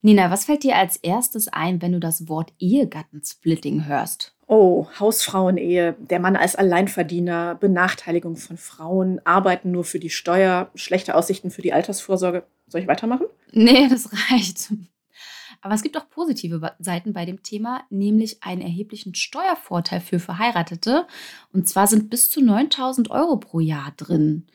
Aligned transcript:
Nina, 0.00 0.30
was 0.30 0.44
fällt 0.44 0.62
dir 0.62 0.76
als 0.76 0.96
erstes 0.96 1.48
ein, 1.48 1.82
wenn 1.82 1.92
du 1.92 2.00
das 2.00 2.28
Wort 2.28 2.52
Ehegattensplitting 2.58 3.86
hörst? 3.86 4.34
Oh, 4.46 4.86
Hausfrauenehe, 4.98 5.96
der 5.98 6.20
Mann 6.20 6.36
als 6.36 6.56
Alleinverdiener, 6.56 7.56
Benachteiligung 7.56 8.36
von 8.36 8.56
Frauen, 8.56 9.20
Arbeiten 9.24 9.72
nur 9.72 9.84
für 9.84 9.98
die 9.98 10.08
Steuer, 10.08 10.70
schlechte 10.74 11.14
Aussichten 11.14 11.50
für 11.50 11.62
die 11.62 11.72
Altersvorsorge. 11.72 12.44
Soll 12.68 12.82
ich 12.82 12.86
weitermachen? 12.86 13.26
Nee, 13.52 13.88
das 13.88 14.08
reicht. 14.30 14.72
Aber 15.60 15.74
es 15.74 15.82
gibt 15.82 15.96
auch 15.96 16.08
positive 16.08 16.74
Seiten 16.78 17.12
bei 17.12 17.24
dem 17.24 17.42
Thema, 17.42 17.82
nämlich 17.90 18.42
einen 18.42 18.62
erheblichen 18.62 19.14
Steuervorteil 19.14 20.00
für 20.00 20.20
Verheiratete. 20.20 21.06
Und 21.52 21.66
zwar 21.66 21.88
sind 21.88 22.10
bis 22.10 22.30
zu 22.30 22.40
9000 22.40 23.10
Euro 23.10 23.36
pro 23.36 23.58
Jahr 23.58 23.92
drin. 23.96 24.46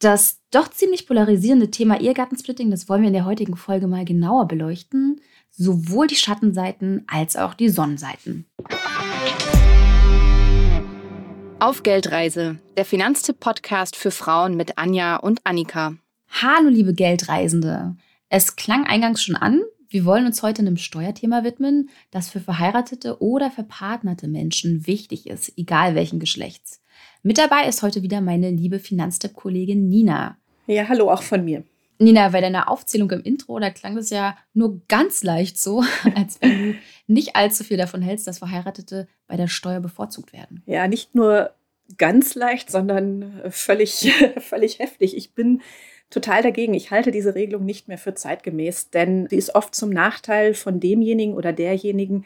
Das 0.00 0.38
doch 0.52 0.70
ziemlich 0.70 1.08
polarisierende 1.08 1.72
Thema 1.72 2.00
Ehegattensplitting, 2.00 2.70
das 2.70 2.88
wollen 2.88 3.00
wir 3.02 3.08
in 3.08 3.14
der 3.14 3.24
heutigen 3.24 3.56
Folge 3.56 3.88
mal 3.88 4.04
genauer 4.04 4.46
beleuchten. 4.46 5.20
Sowohl 5.50 6.06
die 6.06 6.14
Schattenseiten 6.14 7.02
als 7.08 7.34
auch 7.34 7.52
die 7.52 7.68
Sonnenseiten. 7.68 8.46
Auf 11.58 11.82
Geldreise, 11.82 12.60
der 12.76 12.84
Finanztipp-Podcast 12.84 13.96
für 13.96 14.12
Frauen 14.12 14.56
mit 14.56 14.78
Anja 14.78 15.16
und 15.16 15.40
Annika. 15.42 15.94
Hallo, 16.30 16.68
liebe 16.68 16.94
Geldreisende. 16.94 17.96
Es 18.28 18.54
klang 18.54 18.86
eingangs 18.86 19.24
schon 19.24 19.34
an, 19.34 19.62
wir 19.88 20.04
wollen 20.04 20.26
uns 20.26 20.42
heute 20.42 20.62
einem 20.62 20.76
Steuerthema 20.76 21.44
widmen, 21.44 21.88
das 22.10 22.28
für 22.28 22.40
verheiratete 22.40 23.22
oder 23.22 23.50
verpartnerte 23.50 24.28
Menschen 24.28 24.86
wichtig 24.86 25.26
ist, 25.26 25.52
egal 25.56 25.94
welchen 25.94 26.20
Geschlechts. 26.20 26.82
Mit 27.22 27.38
dabei 27.38 27.66
ist 27.66 27.82
heute 27.82 28.02
wieder 28.02 28.20
meine 28.20 28.50
liebe 28.50 28.78
Finanztipp-Kollegin 28.78 29.88
Nina. 29.88 30.36
Ja, 30.66 30.88
hallo 30.88 31.10
auch 31.10 31.22
von 31.22 31.44
mir. 31.44 31.64
Nina, 31.98 32.28
bei 32.28 32.40
deiner 32.40 32.70
Aufzählung 32.70 33.10
im 33.10 33.22
Intro, 33.22 33.58
da 33.58 33.70
klang 33.70 33.96
das 33.96 34.10
ja 34.10 34.36
nur 34.54 34.82
ganz 34.88 35.22
leicht 35.24 35.58
so, 35.58 35.82
als 36.14 36.40
wenn 36.40 36.72
du 36.72 36.78
nicht 37.06 37.34
allzu 37.34 37.64
viel 37.64 37.76
davon 37.76 38.02
hältst, 38.02 38.26
dass 38.26 38.38
Verheiratete 38.38 39.08
bei 39.26 39.36
der 39.36 39.48
Steuer 39.48 39.80
bevorzugt 39.80 40.32
werden. 40.32 40.62
Ja, 40.66 40.86
nicht 40.86 41.14
nur 41.14 41.54
ganz 41.96 42.34
leicht, 42.34 42.70
sondern 42.70 43.42
völlig, 43.50 44.12
völlig 44.38 44.78
heftig. 44.78 45.16
Ich 45.16 45.34
bin 45.34 45.62
total 46.10 46.42
dagegen. 46.42 46.74
Ich 46.74 46.90
halte 46.90 47.10
diese 47.10 47.34
Regelung 47.34 47.64
nicht 47.64 47.88
mehr 47.88 47.98
für 47.98 48.14
zeitgemäß, 48.14 48.90
denn 48.90 49.26
sie 49.28 49.36
ist 49.36 49.54
oft 49.54 49.74
zum 49.74 49.90
Nachteil 49.90 50.54
von 50.54 50.80
demjenigen 50.80 51.34
oder 51.34 51.52
derjenigen, 51.52 52.24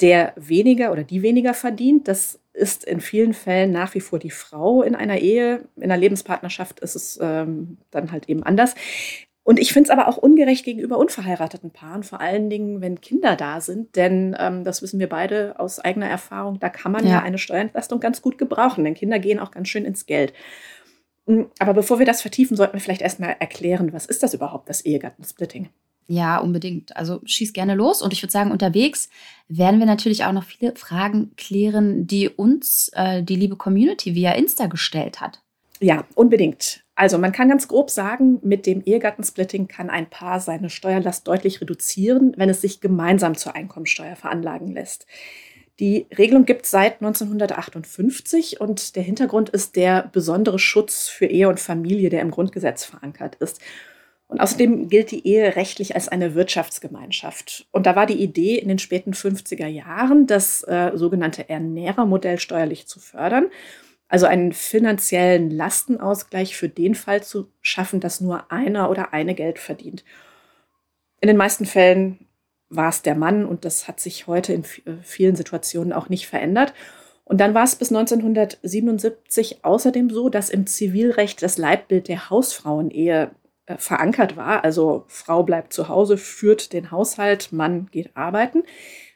der 0.00 0.32
weniger 0.36 0.92
oder 0.92 1.04
die 1.04 1.22
weniger 1.22 1.54
verdient. 1.54 2.08
Das 2.08 2.40
ist 2.52 2.84
in 2.84 3.00
vielen 3.00 3.34
Fällen 3.34 3.70
nach 3.70 3.94
wie 3.94 4.00
vor 4.00 4.18
die 4.18 4.30
Frau 4.30 4.82
in 4.82 4.94
einer 4.94 5.18
Ehe. 5.18 5.68
In 5.76 5.84
einer 5.84 5.96
Lebenspartnerschaft 5.96 6.80
ist 6.80 6.96
es 6.96 7.18
ähm, 7.22 7.78
dann 7.90 8.12
halt 8.12 8.28
eben 8.28 8.42
anders. 8.42 8.74
Und 9.46 9.60
ich 9.60 9.72
finde 9.72 9.86
es 9.86 9.90
aber 9.90 10.08
auch 10.08 10.16
ungerecht 10.16 10.64
gegenüber 10.64 10.98
unverheirateten 10.98 11.70
Paaren, 11.70 12.02
vor 12.02 12.20
allen 12.20 12.50
Dingen, 12.50 12.80
wenn 12.80 13.00
Kinder 13.00 13.36
da 13.36 13.60
sind. 13.60 13.94
Denn 13.94 14.36
ähm, 14.40 14.64
das 14.64 14.82
wissen 14.82 14.98
wir 14.98 15.08
beide 15.08 15.54
aus 15.60 15.78
eigener 15.78 16.08
Erfahrung, 16.08 16.58
da 16.58 16.68
kann 16.68 16.90
man 16.90 17.04
ja. 17.04 17.12
ja 17.12 17.22
eine 17.22 17.38
Steuerentlastung 17.38 18.00
ganz 18.00 18.22
gut 18.22 18.38
gebrauchen, 18.38 18.82
denn 18.82 18.94
Kinder 18.94 19.20
gehen 19.20 19.38
auch 19.38 19.52
ganz 19.52 19.68
schön 19.68 19.84
ins 19.84 20.06
Geld. 20.06 20.32
Hm, 21.26 21.46
aber 21.58 21.74
bevor 21.74 21.98
wir 21.98 22.06
das 22.06 22.22
vertiefen, 22.22 22.56
sollten 22.56 22.74
wir 22.74 22.80
vielleicht 22.80 23.02
erstmal 23.02 23.36
erklären, 23.38 23.92
was 23.92 24.06
ist 24.06 24.22
das 24.22 24.34
überhaupt, 24.34 24.68
das 24.68 24.84
Ehegattensplitting? 24.84 25.68
Ja, 26.08 26.38
unbedingt. 26.38 26.96
Also 26.96 27.20
schieß 27.24 27.52
gerne 27.52 27.74
los. 27.74 28.00
Und 28.00 28.12
ich 28.12 28.22
würde 28.22 28.32
sagen, 28.32 28.52
unterwegs 28.52 29.08
werden 29.48 29.80
wir 29.80 29.86
natürlich 29.86 30.24
auch 30.24 30.32
noch 30.32 30.44
viele 30.44 30.76
Fragen 30.76 31.32
klären, 31.36 32.06
die 32.06 32.28
uns 32.28 32.90
äh, 32.94 33.22
die 33.22 33.34
liebe 33.34 33.56
Community 33.56 34.14
via 34.14 34.32
Insta 34.32 34.66
gestellt 34.66 35.20
hat. 35.20 35.42
Ja, 35.80 36.04
unbedingt. 36.14 36.84
Also 36.94 37.18
man 37.18 37.32
kann 37.32 37.48
ganz 37.48 37.68
grob 37.68 37.90
sagen, 37.90 38.38
mit 38.42 38.64
dem 38.64 38.82
Ehegattensplitting 38.82 39.68
kann 39.68 39.90
ein 39.90 40.08
Paar 40.08 40.40
seine 40.40 40.70
Steuerlast 40.70 41.28
deutlich 41.28 41.60
reduzieren, 41.60 42.32
wenn 42.36 42.48
es 42.48 42.62
sich 42.62 42.80
gemeinsam 42.80 43.36
zur 43.36 43.54
Einkommensteuer 43.54 44.16
veranlagen 44.16 44.72
lässt. 44.72 45.06
Die 45.78 46.06
Regelung 46.16 46.46
gibt 46.46 46.64
es 46.64 46.70
seit 46.70 47.02
1958 47.02 48.60
und 48.60 48.96
der 48.96 49.02
Hintergrund 49.02 49.50
ist 49.50 49.76
der 49.76 50.08
besondere 50.10 50.58
Schutz 50.58 51.08
für 51.08 51.26
Ehe 51.26 51.48
und 51.48 51.60
Familie, 51.60 52.08
der 52.08 52.22
im 52.22 52.30
Grundgesetz 52.30 52.84
verankert 52.84 53.34
ist. 53.36 53.60
Und 54.28 54.40
außerdem 54.40 54.88
gilt 54.88 55.12
die 55.12 55.26
Ehe 55.26 55.54
rechtlich 55.54 55.94
als 55.94 56.08
eine 56.08 56.34
Wirtschaftsgemeinschaft. 56.34 57.66
Und 57.70 57.86
da 57.86 57.94
war 57.94 58.06
die 58.06 58.20
Idee 58.20 58.56
in 58.56 58.68
den 58.68 58.78
späten 58.78 59.12
50er 59.12 59.66
Jahren, 59.66 60.26
das 60.26 60.64
äh, 60.64 60.92
sogenannte 60.94 61.48
Ernährermodell 61.48 62.38
steuerlich 62.38 62.88
zu 62.88 62.98
fördern. 62.98 63.46
Also 64.08 64.26
einen 64.26 64.52
finanziellen 64.52 65.50
Lastenausgleich 65.50 66.56
für 66.56 66.68
den 66.68 66.94
Fall 66.94 67.22
zu 67.22 67.52
schaffen, 67.60 68.00
dass 68.00 68.20
nur 68.20 68.50
einer 68.50 68.90
oder 68.90 69.12
eine 69.12 69.34
Geld 69.34 69.58
verdient. 69.58 70.04
In 71.20 71.28
den 71.28 71.36
meisten 71.36 71.66
Fällen 71.66 72.25
war 72.76 72.90
es 72.90 73.02
der 73.02 73.14
Mann 73.14 73.44
und 73.44 73.64
das 73.64 73.88
hat 73.88 74.00
sich 74.00 74.26
heute 74.26 74.52
in 74.52 74.62
äh, 74.62 75.02
vielen 75.02 75.36
Situationen 75.36 75.92
auch 75.92 76.08
nicht 76.08 76.26
verändert. 76.26 76.74
Und 77.24 77.40
dann 77.40 77.54
war 77.54 77.64
es 77.64 77.74
bis 77.74 77.90
1977 77.90 79.64
außerdem 79.64 80.10
so, 80.10 80.28
dass 80.28 80.48
im 80.48 80.66
Zivilrecht 80.66 81.42
das 81.42 81.58
Leitbild 81.58 82.06
der 82.06 82.30
Hausfrauenehe 82.30 83.32
äh, 83.66 83.76
verankert 83.78 84.36
war. 84.36 84.62
Also 84.62 85.04
Frau 85.08 85.42
bleibt 85.42 85.72
zu 85.72 85.88
Hause, 85.88 86.18
führt 86.18 86.72
den 86.72 86.92
Haushalt, 86.92 87.52
Mann 87.52 87.88
geht 87.90 88.16
arbeiten. 88.16 88.62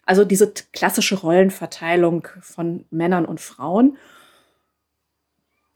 Also 0.05 0.25
diese 0.25 0.53
klassische 0.73 1.21
Rollenverteilung 1.21 2.27
von 2.41 2.85
Männern 2.91 3.27
und 3.27 3.41
Frauen. 3.41 3.97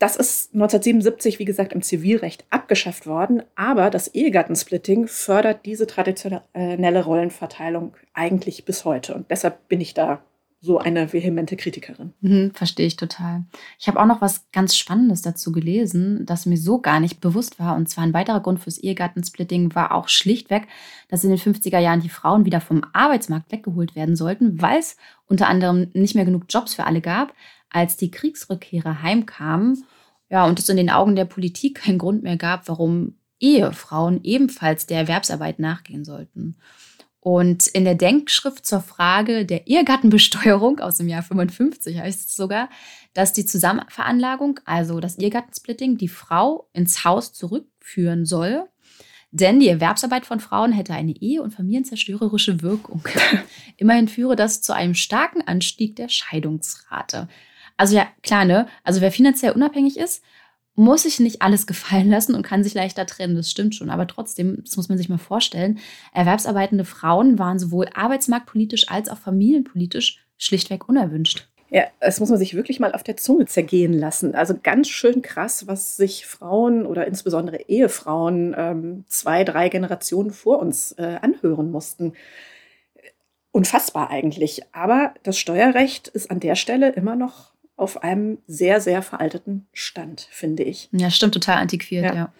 Das 0.04 0.16
ist 0.16 0.52
1977, 0.52 1.38
wie 1.38 1.46
gesagt, 1.46 1.72
im 1.72 1.80
Zivilrecht 1.80 2.44
abgeschafft 2.50 3.06
worden, 3.06 3.42
aber 3.54 3.88
das 3.88 4.08
Ehegattensplitting 4.08 5.08
fördert 5.08 5.64
diese 5.64 5.86
traditionelle 5.86 7.02
Rollenverteilung 7.02 7.94
eigentlich 8.12 8.66
bis 8.66 8.84
heute. 8.84 9.14
Und 9.14 9.30
deshalb 9.30 9.66
bin 9.66 9.80
ich 9.80 9.94
da 9.94 10.22
so 10.60 10.78
eine 10.78 11.14
vehemente 11.14 11.56
Kritikerin. 11.56 12.12
Mhm, 12.20 12.50
verstehe 12.52 12.86
ich 12.86 12.96
total. 12.96 13.44
Ich 13.78 13.88
habe 13.88 13.98
auch 13.98 14.04
noch 14.04 14.20
was 14.20 14.44
ganz 14.52 14.76
Spannendes 14.76 15.22
dazu 15.22 15.52
gelesen, 15.52 16.26
das 16.26 16.44
mir 16.44 16.58
so 16.58 16.82
gar 16.82 17.00
nicht 17.00 17.22
bewusst 17.22 17.58
war. 17.58 17.74
Und 17.74 17.88
zwar 17.88 18.04
ein 18.04 18.12
weiterer 18.12 18.40
Grund 18.40 18.60
fürs 18.60 18.76
Ehegattensplitting 18.76 19.74
war 19.74 19.92
auch 19.92 20.08
schlichtweg, 20.08 20.68
dass 21.08 21.24
in 21.24 21.30
den 21.30 21.38
50er 21.38 21.78
Jahren 21.78 22.00
die 22.00 22.10
Frauen 22.10 22.44
wieder 22.44 22.60
vom 22.60 22.82
Arbeitsmarkt 22.92 23.50
weggeholt 23.50 23.96
werden 23.96 24.16
sollten, 24.16 24.60
weil 24.60 24.80
es 24.80 24.98
unter 25.28 25.48
anderem 25.48 25.88
nicht 25.94 26.14
mehr 26.14 26.26
genug 26.26 26.44
Jobs 26.50 26.74
für 26.74 26.84
alle 26.84 27.00
gab, 27.00 27.32
als 27.70 27.96
die 27.96 28.10
Kriegsrückkehrer 28.10 29.00
heimkamen. 29.00 29.84
Ja, 30.34 30.46
und 30.46 30.58
es 30.58 30.68
in 30.68 30.76
den 30.76 30.90
Augen 30.90 31.14
der 31.14 31.26
Politik 31.26 31.76
keinen 31.76 31.96
Grund 31.98 32.24
mehr 32.24 32.36
gab, 32.36 32.66
warum 32.66 33.14
Ehefrauen 33.38 34.18
ebenfalls 34.24 34.84
der 34.84 34.98
Erwerbsarbeit 34.98 35.60
nachgehen 35.60 36.04
sollten. 36.04 36.56
Und 37.20 37.68
in 37.68 37.84
der 37.84 37.94
Denkschrift 37.94 38.66
zur 38.66 38.80
Frage 38.80 39.46
der 39.46 39.68
Ehegattenbesteuerung 39.68 40.80
aus 40.80 40.96
dem 40.96 41.06
Jahr 41.06 41.22
55 41.22 42.00
heißt 42.00 42.30
es 42.30 42.34
sogar, 42.34 42.68
dass 43.12 43.32
die 43.32 43.46
Zusammenveranlagung, 43.46 44.58
also 44.64 44.98
das 44.98 45.18
Ehegattensplitting, 45.18 45.98
die 45.98 46.08
Frau 46.08 46.68
ins 46.72 47.04
Haus 47.04 47.32
zurückführen 47.32 48.26
soll. 48.26 48.64
Denn 49.30 49.60
die 49.60 49.68
Erwerbsarbeit 49.68 50.26
von 50.26 50.40
Frauen 50.40 50.72
hätte 50.72 50.94
eine 50.94 51.12
ehe- 51.12 51.42
und 51.42 51.54
familienzerstörerische 51.54 52.60
Wirkung. 52.60 53.04
Immerhin 53.76 54.08
führe 54.08 54.34
das 54.34 54.62
zu 54.62 54.72
einem 54.72 54.94
starken 54.94 55.42
Anstieg 55.46 55.94
der 55.94 56.08
Scheidungsrate. 56.08 57.28
Also 57.76 57.96
ja, 57.96 58.06
klar, 58.22 58.44
ne? 58.44 58.66
Also 58.82 59.00
wer 59.00 59.12
finanziell 59.12 59.52
unabhängig 59.52 59.98
ist, 59.98 60.22
muss 60.76 61.02
sich 61.02 61.20
nicht 61.20 61.42
alles 61.42 61.66
gefallen 61.68 62.10
lassen 62.10 62.34
und 62.34 62.42
kann 62.42 62.64
sich 62.64 62.74
leichter 62.74 63.06
trennen. 63.06 63.36
Das 63.36 63.50
stimmt 63.50 63.74
schon. 63.74 63.90
Aber 63.90 64.06
trotzdem, 64.06 64.62
das 64.64 64.76
muss 64.76 64.88
man 64.88 64.98
sich 64.98 65.08
mal 65.08 65.18
vorstellen, 65.18 65.78
erwerbsarbeitende 66.12 66.84
Frauen 66.84 67.38
waren 67.38 67.58
sowohl 67.58 67.88
arbeitsmarktpolitisch 67.94 68.88
als 68.88 69.08
auch 69.08 69.18
familienpolitisch 69.18 70.24
schlichtweg 70.36 70.88
unerwünscht. 70.88 71.48
Ja, 71.70 71.84
das 71.98 72.20
muss 72.20 72.28
man 72.28 72.38
sich 72.38 72.54
wirklich 72.54 72.78
mal 72.78 72.92
auf 72.92 73.02
der 73.02 73.16
Zunge 73.16 73.46
zergehen 73.46 73.94
lassen. 73.94 74.36
Also 74.36 74.54
ganz 74.62 74.88
schön 74.88 75.22
krass, 75.22 75.66
was 75.66 75.96
sich 75.96 76.24
Frauen 76.26 76.86
oder 76.86 77.06
insbesondere 77.06 77.62
Ehefrauen 77.62 78.54
ähm, 78.56 79.04
zwei, 79.08 79.42
drei 79.42 79.68
Generationen 79.70 80.30
vor 80.30 80.60
uns 80.60 80.92
äh, 80.92 81.18
anhören 81.20 81.72
mussten. 81.72 82.12
Unfassbar 83.50 84.10
eigentlich. 84.10 84.62
Aber 84.72 85.14
das 85.24 85.36
Steuerrecht 85.36 86.06
ist 86.06 86.30
an 86.30 86.38
der 86.38 86.54
Stelle 86.54 86.90
immer 86.90 87.16
noch 87.16 87.53
auf 87.76 88.02
einem 88.02 88.38
sehr, 88.46 88.80
sehr 88.80 89.02
veralteten 89.02 89.66
Stand, 89.72 90.28
finde 90.30 90.62
ich. 90.62 90.88
Ja, 90.92 91.10
stimmt, 91.10 91.34
total 91.34 91.58
antiquiert, 91.58 92.04
ja. 92.04 92.14
ja. 92.14 92.32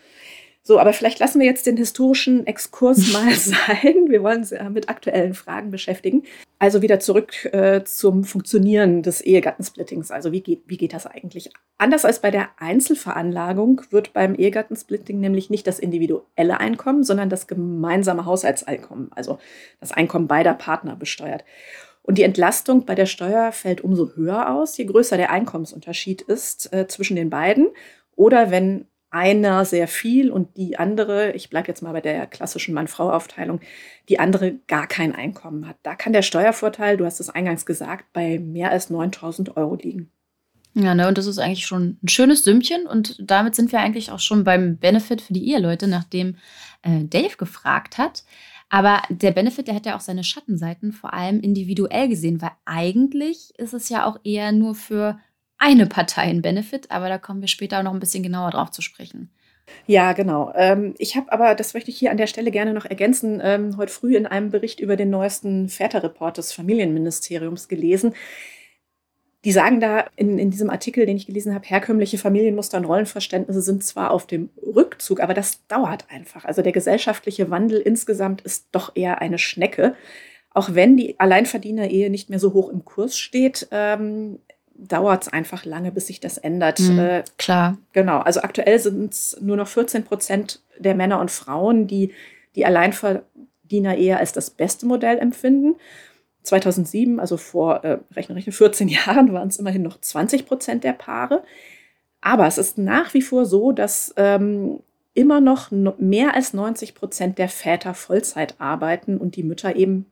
So, 0.66 0.78
aber 0.78 0.94
vielleicht 0.94 1.18
lassen 1.18 1.40
wir 1.40 1.46
jetzt 1.46 1.66
den 1.66 1.76
historischen 1.76 2.46
Exkurs 2.46 2.96
mal 3.12 3.34
sein. 3.34 4.06
Wir 4.08 4.22
wollen 4.22 4.38
uns 4.38 4.50
ja 4.50 4.70
mit 4.70 4.88
aktuellen 4.88 5.34
Fragen 5.34 5.70
beschäftigen. 5.70 6.22
Also 6.58 6.80
wieder 6.80 7.00
zurück 7.00 7.44
äh, 7.52 7.84
zum 7.84 8.24
Funktionieren 8.24 9.02
des 9.02 9.20
Ehegattensplittings. 9.20 10.10
Also 10.10 10.32
wie 10.32 10.40
geht, 10.40 10.62
wie 10.66 10.78
geht 10.78 10.94
das 10.94 11.06
eigentlich? 11.06 11.50
Anders 11.76 12.06
als 12.06 12.20
bei 12.20 12.30
der 12.30 12.48
Einzelveranlagung 12.56 13.82
wird 13.90 14.14
beim 14.14 14.34
Ehegattensplitting 14.34 15.20
nämlich 15.20 15.50
nicht 15.50 15.66
das 15.66 15.78
individuelle 15.78 16.58
Einkommen, 16.58 17.04
sondern 17.04 17.28
das 17.28 17.46
gemeinsame 17.46 18.24
Haushaltseinkommen, 18.24 19.12
also 19.12 19.38
das 19.80 19.92
Einkommen 19.92 20.28
beider 20.28 20.54
Partner 20.54 20.96
besteuert. 20.96 21.44
Und 22.06 22.18
die 22.18 22.22
Entlastung 22.22 22.84
bei 22.84 22.94
der 22.94 23.06
Steuer 23.06 23.50
fällt 23.50 23.80
umso 23.80 24.14
höher 24.14 24.50
aus, 24.54 24.76
je 24.76 24.84
größer 24.84 25.16
der 25.16 25.30
Einkommensunterschied 25.30 26.20
ist 26.20 26.70
äh, 26.72 26.86
zwischen 26.86 27.16
den 27.16 27.30
beiden 27.30 27.68
oder 28.14 28.50
wenn 28.50 28.86
einer 29.10 29.64
sehr 29.64 29.88
viel 29.88 30.30
und 30.30 30.56
die 30.56 30.76
andere, 30.76 31.32
ich 31.32 31.48
bleibe 31.48 31.68
jetzt 31.68 31.82
mal 31.82 31.92
bei 31.92 32.00
der 32.00 32.26
klassischen 32.26 32.74
Mann-Frau-Aufteilung, 32.74 33.60
die 34.08 34.18
andere 34.18 34.56
gar 34.66 34.86
kein 34.86 35.14
Einkommen 35.14 35.66
hat. 35.66 35.76
Da 35.82 35.94
kann 35.94 36.12
der 36.12 36.22
Steuervorteil, 36.22 36.96
du 36.96 37.06
hast 37.06 37.20
es 37.20 37.30
eingangs 37.30 37.64
gesagt, 37.64 38.12
bei 38.12 38.38
mehr 38.38 38.70
als 38.70 38.90
9000 38.90 39.56
Euro 39.56 39.76
liegen. 39.76 40.10
Ja, 40.74 40.96
ne, 40.96 41.06
und 41.06 41.16
das 41.16 41.26
ist 41.26 41.38
eigentlich 41.38 41.66
schon 41.66 41.98
ein 42.02 42.08
schönes 42.08 42.42
Sümmchen 42.42 42.86
und 42.86 43.16
damit 43.20 43.54
sind 43.54 43.70
wir 43.70 43.78
eigentlich 43.78 44.10
auch 44.10 44.18
schon 44.18 44.42
beim 44.42 44.76
Benefit 44.76 45.22
für 45.22 45.32
die 45.32 45.48
Eheleute, 45.48 45.86
nachdem 45.86 46.36
äh, 46.82 47.04
Dave 47.04 47.36
gefragt 47.36 47.96
hat. 47.96 48.24
Aber 48.68 49.02
der 49.08 49.30
Benefit, 49.30 49.68
der 49.68 49.74
hat 49.74 49.86
ja 49.86 49.96
auch 49.96 50.00
seine 50.00 50.24
Schattenseiten, 50.24 50.92
vor 50.92 51.14
allem 51.14 51.40
individuell 51.40 52.08
gesehen, 52.08 52.42
weil 52.42 52.52
eigentlich 52.64 53.52
ist 53.58 53.74
es 53.74 53.88
ja 53.88 54.06
auch 54.06 54.18
eher 54.24 54.52
nur 54.52 54.74
für 54.74 55.18
eine 55.58 55.86
Partei 55.86 56.22
ein 56.22 56.42
Benefit, 56.42 56.90
aber 56.90 57.08
da 57.08 57.18
kommen 57.18 57.40
wir 57.40 57.48
später 57.48 57.78
auch 57.78 57.84
noch 57.84 57.94
ein 57.94 58.00
bisschen 58.00 58.22
genauer 58.22 58.50
drauf 58.50 58.70
zu 58.70 58.82
sprechen. 58.82 59.30
Ja, 59.86 60.12
genau. 60.12 60.52
Ähm, 60.54 60.94
ich 60.98 61.16
habe 61.16 61.32
aber, 61.32 61.54
das 61.54 61.74
möchte 61.74 61.90
ich 61.90 61.98
hier 61.98 62.10
an 62.10 62.16
der 62.16 62.26
Stelle 62.26 62.50
gerne 62.50 62.74
noch 62.74 62.84
ergänzen, 62.84 63.40
ähm, 63.42 63.76
heute 63.76 63.92
früh 63.92 64.16
in 64.16 64.26
einem 64.26 64.50
Bericht 64.50 64.80
über 64.80 64.96
den 64.96 65.10
neuesten 65.10 65.68
Väterreport 65.68 66.38
des 66.38 66.52
Familienministeriums 66.52 67.68
gelesen, 67.68 68.14
die 69.44 69.52
sagen 69.52 69.80
da 69.80 70.06
in, 70.16 70.38
in 70.38 70.50
diesem 70.50 70.70
Artikel, 70.70 71.04
den 71.04 71.16
ich 71.16 71.26
gelesen 71.26 71.54
habe, 71.54 71.66
herkömmliche 71.66 72.16
Familienmuster 72.16 72.78
und 72.78 72.86
Rollenverständnisse 72.86 73.60
sind 73.60 73.84
zwar 73.84 74.10
auf 74.10 74.26
dem 74.26 74.48
Rückzug, 74.62 75.20
aber 75.20 75.34
das 75.34 75.66
dauert 75.68 76.06
einfach. 76.10 76.44
Also 76.44 76.62
der 76.62 76.72
gesellschaftliche 76.72 77.50
Wandel 77.50 77.80
insgesamt 77.80 78.40
ist 78.40 78.68
doch 78.72 78.92
eher 78.94 79.20
eine 79.20 79.38
Schnecke. 79.38 79.94
Auch 80.50 80.74
wenn 80.74 80.96
die 80.96 81.20
Alleinverdiener-Ehe 81.20 82.10
nicht 82.10 82.30
mehr 82.30 82.38
so 82.38 82.54
hoch 82.54 82.70
im 82.70 82.84
Kurs 82.84 83.18
steht, 83.18 83.68
ähm, 83.70 84.38
dauert 84.76 85.24
es 85.24 85.32
einfach 85.32 85.64
lange, 85.64 85.92
bis 85.92 86.06
sich 86.06 86.20
das 86.20 86.38
ändert. 86.38 86.80
Mhm, 86.80 86.98
äh, 86.98 87.24
klar. 87.36 87.76
Genau. 87.92 88.20
Also 88.20 88.40
aktuell 88.40 88.78
sind 88.78 89.12
es 89.12 89.36
nur 89.40 89.56
noch 89.56 89.68
14 89.68 90.04
Prozent 90.04 90.62
der 90.78 90.94
Männer 90.94 91.20
und 91.20 91.30
Frauen, 91.30 91.86
die 91.86 92.12
die 92.56 92.64
Alleinverdiener-Ehe 92.64 94.16
als 94.16 94.32
das 94.32 94.50
beste 94.50 94.86
Modell 94.86 95.18
empfinden. 95.18 95.76
2007, 96.44 97.18
also 97.18 97.36
vor, 97.36 97.84
äh, 97.84 97.98
rechne, 98.12 98.36
rechne, 98.36 98.52
14 98.52 98.88
Jahren, 98.88 99.32
waren 99.32 99.48
es 99.48 99.58
immerhin 99.58 99.82
noch 99.82 100.00
20 100.00 100.46
Prozent 100.46 100.84
der 100.84 100.92
Paare. 100.92 101.42
Aber 102.20 102.46
es 102.46 102.58
ist 102.58 102.78
nach 102.78 103.12
wie 103.12 103.22
vor 103.22 103.44
so, 103.44 103.72
dass 103.72 104.14
ähm, 104.16 104.80
immer 105.14 105.40
noch 105.40 105.70
mehr 105.70 106.34
als 106.34 106.54
90 106.54 106.94
Prozent 106.94 107.38
der 107.38 107.48
Väter 107.48 107.94
Vollzeit 107.94 108.56
arbeiten 108.58 109.18
und 109.18 109.36
die 109.36 109.42
Mütter 109.42 109.76
eben 109.76 110.06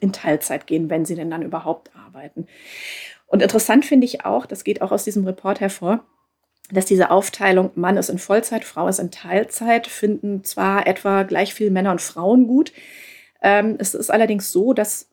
in 0.00 0.12
Teilzeit 0.12 0.66
gehen, 0.66 0.90
wenn 0.90 1.04
sie 1.04 1.14
denn 1.14 1.30
dann 1.30 1.42
überhaupt 1.42 1.90
arbeiten. 1.94 2.46
Und 3.26 3.42
interessant 3.42 3.84
finde 3.84 4.06
ich 4.06 4.24
auch, 4.24 4.46
das 4.46 4.64
geht 4.64 4.82
auch 4.82 4.92
aus 4.92 5.04
diesem 5.04 5.24
Report 5.24 5.60
hervor, 5.60 6.04
dass 6.70 6.86
diese 6.86 7.10
Aufteilung 7.10 7.70
Mann 7.74 7.96
ist 7.96 8.10
in 8.10 8.18
Vollzeit, 8.18 8.64
Frau 8.64 8.88
ist 8.88 8.98
in 8.98 9.10
Teilzeit, 9.10 9.86
finden 9.86 10.44
zwar 10.44 10.86
etwa 10.86 11.22
gleich 11.22 11.54
viel 11.54 11.70
Männer 11.70 11.92
und 11.92 12.00
Frauen 12.00 12.46
gut. 12.46 12.72
Ähm, 13.42 13.76
es 13.78 13.94
ist 13.94 14.10
allerdings 14.10 14.52
so, 14.52 14.72
dass 14.72 15.08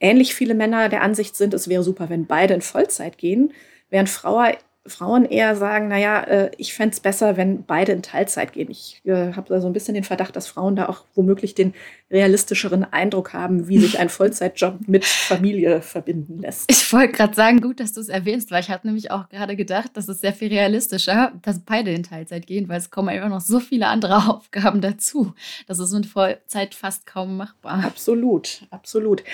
ähnlich 0.00 0.34
viele 0.34 0.54
Männer 0.54 0.88
der 0.88 1.02
Ansicht 1.02 1.36
sind, 1.36 1.54
es 1.54 1.68
wäre 1.68 1.82
super, 1.82 2.08
wenn 2.08 2.26
beide 2.26 2.54
in 2.54 2.60
Vollzeit 2.60 3.18
gehen, 3.18 3.52
während 3.90 4.08
Frau, 4.08 4.42
Frauen 4.88 5.24
eher 5.24 5.56
sagen, 5.56 5.88
naja, 5.88 6.22
äh, 6.22 6.50
ich 6.58 6.74
fände 6.74 6.94
es 6.94 7.00
besser, 7.00 7.36
wenn 7.36 7.64
beide 7.64 7.92
in 7.92 8.02
Teilzeit 8.02 8.52
gehen. 8.52 8.70
Ich 8.70 9.00
äh, 9.04 9.32
habe 9.32 9.48
da 9.48 9.60
so 9.60 9.66
ein 9.66 9.72
bisschen 9.72 9.94
den 9.94 10.04
Verdacht, 10.04 10.36
dass 10.36 10.46
Frauen 10.46 10.76
da 10.76 10.88
auch 10.88 11.04
womöglich 11.14 11.54
den 11.54 11.74
realistischeren 12.10 12.84
Eindruck 12.84 13.32
haben, 13.32 13.68
wie 13.68 13.78
sich 13.78 13.98
ein 13.98 14.08
Vollzeitjob 14.08 14.86
mit 14.86 15.04
Familie 15.04 15.82
verbinden 15.82 16.40
lässt. 16.40 16.70
Ich 16.70 16.92
wollte 16.92 17.12
gerade 17.12 17.34
sagen, 17.34 17.60
gut, 17.60 17.80
dass 17.80 17.92
du 17.92 18.00
es 18.00 18.08
erwähnst, 18.08 18.50
weil 18.50 18.60
ich 18.60 18.70
habe 18.70 18.86
nämlich 18.86 19.10
auch 19.10 19.28
gerade 19.28 19.56
gedacht, 19.56 19.90
das 19.94 20.08
ist 20.08 20.20
sehr 20.20 20.32
viel 20.32 20.48
realistischer, 20.48 21.32
dass 21.42 21.60
beide 21.60 21.90
in 21.90 22.02
Teilzeit 22.02 22.46
gehen, 22.46 22.68
weil 22.68 22.78
es 22.78 22.90
kommen 22.90 23.08
einfach 23.08 23.28
noch 23.28 23.40
so 23.40 23.60
viele 23.60 23.88
andere 23.88 24.16
Aufgaben 24.30 24.80
dazu. 24.80 25.34
Das 25.66 25.78
ist 25.78 25.92
mit 25.92 26.06
Vollzeit 26.06 26.74
fast 26.74 27.06
kaum 27.06 27.36
machbar. 27.36 27.84
Absolut, 27.84 28.66
absolut. 28.70 29.24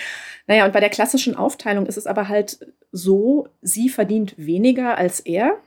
Naja, 0.47 0.65
und 0.65 0.73
bei 0.73 0.81
der 0.81 0.91
klassischen 0.91 1.37
Aufteilung 1.37 1.87
ist 1.87 1.97
es 1.99 2.07
aber 2.07 2.29
halt 2.29 2.59
so, 2.93 3.49
sie 3.63 3.89
verdient 3.89 4.35
weniger 4.37 4.97
als 4.99 5.21
er. 5.21 5.59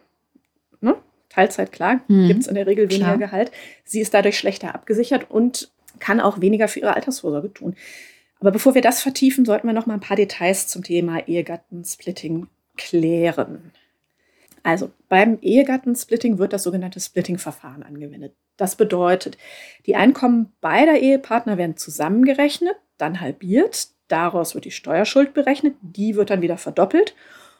Ne? 0.80 0.95
Teilzeit, 1.30 1.72
klar, 1.72 2.01
hm. 2.07 2.27
gibt 2.27 2.42
es 2.42 2.48
in 2.48 2.56
der 2.56 2.68
Regel 2.68 2.89
weniger 2.89 3.18
klar. 3.18 3.18
Gehalt. 3.18 3.51
Sie 3.83 4.00
ist 4.00 4.13
dadurch 4.13 4.38
schlechter 4.38 4.74
abgesichert 4.74 5.30
und 5.30 5.72
kann 6.00 6.22
auch 6.22 6.39
weniger 6.39 6.68
für 6.68 6.80
ihre 6.80 6.95
Altersvorsorge 6.95 7.51
tun. 7.51 7.75
Aber 8.39 8.51
bevor 8.51 8.75
wir 8.75 8.81
das 8.81 9.01
vertiefen, 9.01 9.45
sollten 9.45 9.68
wir 9.68 9.74
noch 9.74 9.86
mal 9.86 9.95
ein 9.95 10.01
paar 10.01 10.18
Details 10.18 10.68
zum 10.68 10.83
Thema 10.83 11.27
Ehegattensplitting 11.27 12.48
klären. 12.77 13.72
Also 14.62 14.92
beim 15.10 15.39
Ehegattensplitting 15.42 16.38
wird 16.38 16.54
das 16.54 16.63
sogenannte 16.63 17.00
Splitting-Verfahren 17.00 17.83
angewendet. 17.83 18.36
Das 18.57 18.75
bedeutet, 18.75 19.38
die 19.86 19.95
Einkommen 19.95 20.54
beider 20.62 20.98
Ehepartner 21.00 21.57
werden 21.57 21.77
zusammengerechnet, 21.77 22.75
dann 22.98 23.22
halbiert, 23.22 23.89
daraus 24.07 24.56
wird 24.56 24.66
die 24.66 24.72
Steuerschuld 24.72 25.34
berechnet, 25.34 25.75
die 25.81 26.16
wird 26.16 26.30
dann 26.30 26.42
wieder 26.42 26.57
verdoppelt 26.57 27.16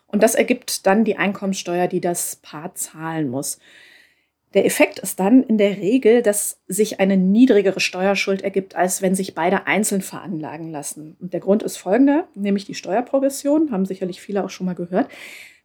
und 0.08 0.24
das 0.24 0.36
ergibt 0.36 0.86
dann 0.86 1.04
die 1.04 1.18
Einkommensteuer, 1.18 1.88
die 1.88 2.02
das 2.02 2.38
Paar 2.38 2.76
zahlen 2.76 3.30
muss. 3.30 3.60
Der 4.54 4.66
Effekt 4.66 5.00
ist 5.00 5.20
dann 5.20 5.44
in 5.44 5.58
der 5.58 5.78
Regel, 5.78 6.22
dass 6.22 6.62
sich 6.68 7.02
eine 7.02 7.18
niedrigere 7.18 7.82
Steuerschuld 7.82 8.42
ergibt, 8.42 8.76
als 8.76 9.02
wenn 9.02 9.14
sich 9.14 9.36
beide 9.36 9.68
einzeln 9.68 10.02
veranlagen 10.02 10.72
lassen. 10.72 11.18
Und 11.20 11.34
der 11.34 11.42
Grund 11.42 11.62
ist 11.62 11.76
folgender, 11.76 12.30
nämlich 12.36 12.64
die 12.64 12.74
Steuerprogression, 12.74 13.72
haben 13.72 13.86
sicherlich 13.86 14.22
viele 14.22 14.46
auch 14.46 14.50
schon 14.50 14.66
mal 14.66 14.76
gehört. 14.76 15.10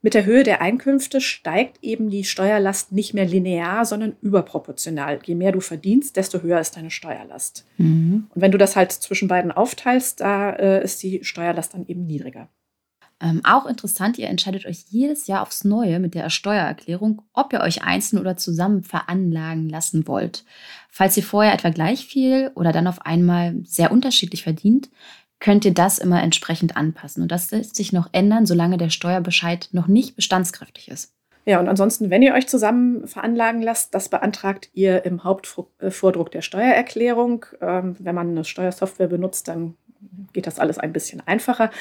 Mit 0.03 0.15
der 0.15 0.25
Höhe 0.25 0.43
der 0.43 0.61
Einkünfte 0.61 1.21
steigt 1.21 1.83
eben 1.83 2.09
die 2.09 2.23
Steuerlast 2.23 2.91
nicht 2.91 3.13
mehr 3.13 3.25
linear, 3.25 3.85
sondern 3.85 4.15
überproportional. 4.21 5.19
Je 5.23 5.35
mehr 5.35 5.51
du 5.51 5.59
verdienst, 5.59 6.17
desto 6.17 6.41
höher 6.41 6.59
ist 6.59 6.75
deine 6.75 6.89
Steuerlast. 6.89 7.65
Mhm. 7.77 8.27
Und 8.33 8.41
wenn 8.41 8.51
du 8.51 8.57
das 8.57 8.75
halt 8.75 8.91
zwischen 8.91 9.27
beiden 9.27 9.51
aufteilst, 9.51 10.21
da 10.21 10.51
äh, 10.51 10.83
ist 10.83 11.03
die 11.03 11.23
Steuerlast 11.23 11.75
dann 11.75 11.85
eben 11.85 12.07
niedriger. 12.07 12.49
Ähm, 13.21 13.41
auch 13.43 13.67
interessant, 13.67 14.17
ihr 14.17 14.27
entscheidet 14.27 14.65
euch 14.65 14.85
jedes 14.89 15.27
Jahr 15.27 15.43
aufs 15.43 15.63
Neue 15.63 15.99
mit 15.99 16.15
der 16.15 16.31
Steuererklärung, 16.31 17.21
ob 17.33 17.53
ihr 17.53 17.61
euch 17.61 17.83
einzeln 17.83 18.17
oder 18.17 18.35
zusammen 18.35 18.83
veranlagen 18.83 19.69
lassen 19.69 20.07
wollt. 20.07 20.43
Falls 20.89 21.15
ihr 21.17 21.23
vorher 21.23 21.53
etwa 21.53 21.69
gleich 21.69 22.07
viel 22.07 22.51
oder 22.55 22.71
dann 22.71 22.87
auf 22.87 23.05
einmal 23.05 23.55
sehr 23.63 23.91
unterschiedlich 23.91 24.41
verdient, 24.41 24.89
könnt 25.41 25.65
ihr 25.65 25.73
das 25.73 25.97
immer 25.97 26.23
entsprechend 26.23 26.77
anpassen. 26.77 27.23
Und 27.23 27.31
das 27.31 27.51
lässt 27.51 27.75
sich 27.75 27.91
noch 27.91 28.07
ändern, 28.13 28.45
solange 28.45 28.77
der 28.77 28.89
Steuerbescheid 28.89 29.67
noch 29.73 29.87
nicht 29.87 30.15
bestandskräftig 30.15 30.87
ist. 30.87 31.13
Ja, 31.45 31.59
und 31.59 31.67
ansonsten, 31.67 32.11
wenn 32.11 32.21
ihr 32.21 32.35
euch 32.35 32.47
zusammen 32.47 33.07
veranlagen 33.07 33.63
lasst, 33.63 33.95
das 33.95 34.09
beantragt 34.09 34.69
ihr 34.73 35.03
im 35.03 35.23
Hauptvordruck 35.23 36.31
der 36.31 36.43
Steuererklärung. 36.43 37.47
Ähm, 37.59 37.95
wenn 37.99 38.15
man 38.15 38.29
eine 38.29 38.45
Steuersoftware 38.45 39.07
benutzt, 39.07 39.47
dann 39.47 39.73
geht 40.31 40.45
das 40.45 40.59
alles 40.59 40.77
ein 40.77 40.93
bisschen 40.93 41.21
einfacher. 41.25 41.71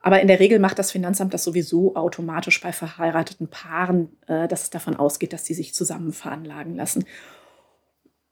Aber 0.00 0.20
in 0.22 0.28
der 0.28 0.40
Regel 0.40 0.58
macht 0.58 0.78
das 0.78 0.90
Finanzamt 0.90 1.34
das 1.34 1.44
sowieso 1.44 1.94
automatisch 1.94 2.60
bei 2.60 2.72
verheirateten 2.72 3.48
Paaren, 3.48 4.08
äh, 4.26 4.48
dass 4.48 4.62
es 4.62 4.70
davon 4.70 4.96
ausgeht, 4.96 5.34
dass 5.34 5.44
sie 5.44 5.54
sich 5.54 5.74
zusammen 5.74 6.14
veranlagen 6.14 6.74
lassen. 6.74 7.04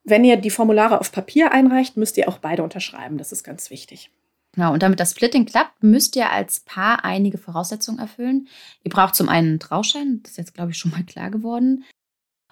Wenn 0.05 0.25
ihr 0.25 0.37
die 0.37 0.51
Formulare 0.51 0.99
auf 0.99 1.13
Papier 1.13 1.53
einreicht, 1.53 1.99
müsst 1.99 2.17
ihr 2.17 2.29
auch 2.29 2.39
beide 2.39 2.63
unterschreiben. 2.63 3.19
Das 3.19 3.33
ist 3.33 3.45
ganz 3.45 3.69
wichtig. 3.69 4.11
Genau, 4.53 4.73
und 4.73 4.83
damit 4.83 4.99
das 4.99 5.13
Splitting 5.13 5.47
klappt, 5.47 5.83
müsst 5.83 6.17
ihr 6.17 6.31
als 6.31 6.61
Paar 6.61 7.05
einige 7.05 7.39
Voraussetzungen 7.39 8.01
erfüllen. 8.01 8.49
Ihr 8.83 8.91
braucht 8.91 9.15
zum 9.15 9.29
einen 9.29 9.49
einen 9.49 9.61
Trauschein, 9.61 10.21
das 10.23 10.33
ist 10.33 10.39
jetzt, 10.39 10.55
glaube 10.55 10.73
ich, 10.73 10.79
schon 10.79 10.91
mal 10.91 11.05
klar 11.05 11.31
geworden. 11.31 11.85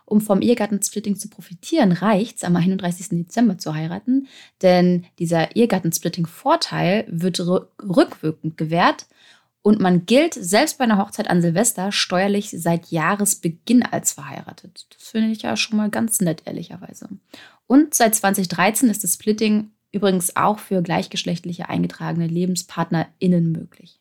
Um 0.05 0.23
vom 0.23 0.41
Ehegattensplitting 0.41 1.17
zu 1.17 1.29
profitieren, 1.29 1.93
reicht 1.93 2.39
es, 2.39 2.45
am 2.45 2.57
31. 2.57 3.09
Dezember 3.11 3.59
zu 3.59 3.75
heiraten, 3.75 4.27
denn 4.63 5.05
dieser 5.19 5.55
Ehegattensplitting-Vorteil 5.55 7.05
wird 7.09 7.41
rückwirkend 7.41 8.57
gewährt 8.57 9.07
und 9.61 9.81
man 9.81 10.07
gilt 10.07 10.33
selbst 10.33 10.79
bei 10.79 10.85
einer 10.85 10.97
Hochzeit 10.97 11.29
an 11.29 11.43
Silvester 11.43 11.93
steuerlich 11.93 12.51
seit 12.51 12.87
Jahresbeginn 12.91 13.83
als 13.83 14.13
verheiratet. 14.13 14.87
Das 14.97 15.09
finde 15.09 15.31
ich 15.31 15.43
ja 15.43 15.57
schon 15.57 15.77
mal 15.77 15.91
ganz 15.91 16.23
nett, 16.23 16.43
ehrlicherweise. 16.47 17.09
Und 17.67 17.93
seit 17.93 18.15
2013 18.15 18.89
ist 18.89 19.05
das 19.05 19.15
Splitting 19.15 19.73
übrigens 19.93 20.37
auch 20.37 20.59
für 20.59 20.83
gleichgeschlechtliche 20.83 21.69
eingetragene 21.69 22.27
LebenspartnerInnen 22.27 23.53
möglich. 23.53 24.01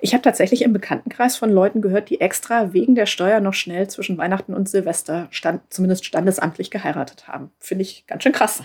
Ich 0.00 0.12
habe 0.12 0.22
tatsächlich 0.22 0.62
im 0.62 0.72
Bekanntenkreis 0.72 1.36
von 1.36 1.50
Leuten 1.50 1.82
gehört, 1.82 2.10
die 2.10 2.20
extra 2.20 2.72
wegen 2.72 2.94
der 2.94 3.06
Steuer 3.06 3.40
noch 3.40 3.54
schnell 3.54 3.88
zwischen 3.88 4.18
Weihnachten 4.18 4.54
und 4.54 4.68
Silvester 4.68 5.28
stand, 5.30 5.62
zumindest 5.70 6.04
standesamtlich 6.04 6.70
geheiratet 6.70 7.28
haben. 7.28 7.50
Finde 7.58 7.82
ich 7.82 8.06
ganz 8.06 8.22
schön 8.22 8.32
krass. 8.32 8.62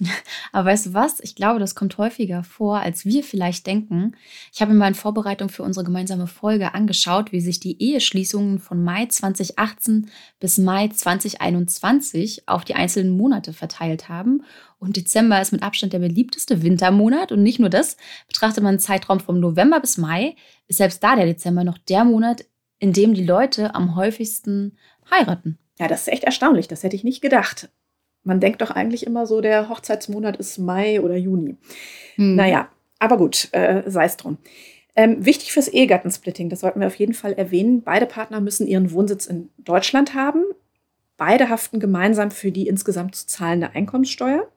Aber 0.52 0.70
weißt 0.70 0.86
du 0.86 0.94
was? 0.94 1.20
Ich 1.20 1.34
glaube, 1.34 1.58
das 1.58 1.74
kommt 1.74 1.98
häufiger 1.98 2.44
vor, 2.44 2.78
als 2.80 3.04
wir 3.04 3.24
vielleicht 3.24 3.66
denken. 3.66 4.14
Ich 4.52 4.60
habe 4.60 4.72
mir 4.72 4.78
mal 4.78 4.88
in 4.88 4.94
Vorbereitung 4.94 5.48
für 5.48 5.62
unsere 5.62 5.84
gemeinsame 5.84 6.26
Folge 6.26 6.74
angeschaut, 6.74 7.32
wie 7.32 7.40
sich 7.40 7.58
die 7.58 7.82
Eheschließungen 7.82 8.60
von 8.60 8.82
Mai 8.82 9.06
2018 9.06 10.10
bis 10.38 10.58
Mai 10.58 10.88
2021 10.88 12.48
auf 12.48 12.64
die 12.64 12.74
einzelnen 12.74 13.16
Monate 13.16 13.52
verteilt 13.52 14.08
haben. 14.08 14.44
Und 14.78 14.96
Dezember 14.96 15.40
ist 15.40 15.52
mit 15.52 15.62
Abstand 15.62 15.92
der 15.92 15.98
beliebteste 15.98 16.62
Wintermonat. 16.62 17.32
Und 17.32 17.42
nicht 17.42 17.58
nur 17.58 17.68
das, 17.68 17.96
betrachtet 18.28 18.62
man 18.62 18.70
einen 18.70 18.78
Zeitraum 18.78 19.20
vom 19.20 19.40
November 19.40 19.80
bis 19.80 19.98
Mai, 19.98 20.36
ist 20.68 20.78
selbst 20.78 21.02
da 21.02 21.16
der 21.16 21.26
Dezember 21.26 21.64
noch 21.64 21.78
der 21.78 22.04
Monat, 22.04 22.44
in 22.78 22.92
dem 22.92 23.14
die 23.14 23.24
Leute 23.24 23.74
am 23.74 23.96
häufigsten 23.96 24.78
heiraten. 25.10 25.58
Ja, 25.78 25.88
das 25.88 26.02
ist 26.02 26.08
echt 26.08 26.24
erstaunlich. 26.24 26.68
Das 26.68 26.82
hätte 26.82 26.96
ich 26.96 27.04
nicht 27.04 27.20
gedacht. 27.20 27.70
Man 28.22 28.40
denkt 28.40 28.60
doch 28.60 28.70
eigentlich 28.70 29.06
immer 29.06 29.26
so, 29.26 29.40
der 29.40 29.68
Hochzeitsmonat 29.68 30.36
ist 30.36 30.58
Mai 30.58 31.00
oder 31.00 31.16
Juni. 31.16 31.56
Hm. 32.16 32.36
Naja, 32.36 32.68
aber 32.98 33.16
gut, 33.16 33.48
äh, 33.52 33.82
sei 33.86 34.04
es 34.04 34.16
drum. 34.16 34.38
Ähm, 34.96 35.24
wichtig 35.24 35.52
fürs 35.52 35.68
Ehegattensplitting, 35.68 36.48
das 36.50 36.60
sollten 36.60 36.80
wir 36.80 36.88
auf 36.88 36.96
jeden 36.96 37.14
Fall 37.14 37.32
erwähnen. 37.32 37.82
Beide 37.82 38.06
Partner 38.06 38.40
müssen 38.40 38.66
ihren 38.66 38.90
Wohnsitz 38.90 39.26
in 39.26 39.50
Deutschland 39.58 40.14
haben. 40.14 40.42
Beide 41.18 41.50
haften 41.50 41.80
gemeinsam 41.80 42.30
für 42.30 42.50
die 42.50 42.68
insgesamt 42.68 43.14
zu 43.14 43.26
zahlende 43.26 43.74
Einkommenssteuer. 43.74 44.48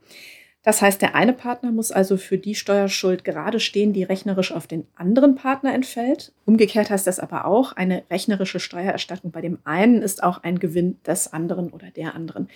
Das 0.64 0.82
heißt, 0.82 1.02
der 1.02 1.16
eine 1.16 1.34
Partner 1.34 1.72
muss 1.72 1.92
also 1.92 2.18
für 2.18 2.38
die 2.38 2.54
Steuerschuld 2.54 3.24
gerade 3.24 3.60
stehen, 3.60 3.94
die 3.94 4.04
rechnerisch 4.04 4.52
auf 4.52 4.68
den 4.68 4.86
anderen 4.96 5.34
Partner 5.34 5.74
entfällt. 5.74 6.34
Umgekehrt 6.46 6.92
heißt 6.92 7.08
das 7.08 7.20
aber 7.20 7.46
auch, 7.46 7.74
eine 7.74 8.04
rechnerische 8.12 8.60
Steuererstattung 8.60 9.32
bei 9.32 9.42
dem 9.42 9.58
einen 9.64 10.04
ist 10.04 10.24
auch 10.24 10.44
ein 10.44 10.60
Gewinn 10.60 11.00
des 11.04 11.34
anderen 11.34 11.72
oder 11.72 11.90
der 11.90 12.14
anderen. 12.14 12.48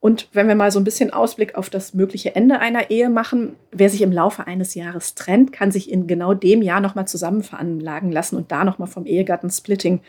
Und 0.00 0.28
wenn 0.32 0.48
wir 0.48 0.54
mal 0.54 0.70
so 0.70 0.80
ein 0.80 0.84
bisschen 0.84 1.12
Ausblick 1.12 1.56
auf 1.56 1.68
das 1.68 1.92
mögliche 1.92 2.34
Ende 2.34 2.58
einer 2.58 2.90
Ehe 2.90 3.10
machen, 3.10 3.56
wer 3.70 3.90
sich 3.90 4.00
im 4.00 4.12
Laufe 4.12 4.46
eines 4.46 4.74
Jahres 4.74 5.14
trennt, 5.14 5.52
kann 5.52 5.72
sich 5.72 5.90
in 5.90 6.06
genau 6.06 6.32
dem 6.32 6.62
Jahr 6.62 6.80
nochmal 6.80 7.08
zusammen 7.08 7.42
veranlagen 7.42 8.12
lassen 8.12 8.36
und 8.36 8.50
da 8.50 8.64
nochmal 8.64 8.88
vom 8.88 9.04
Ehegattensplitting 9.04 10.00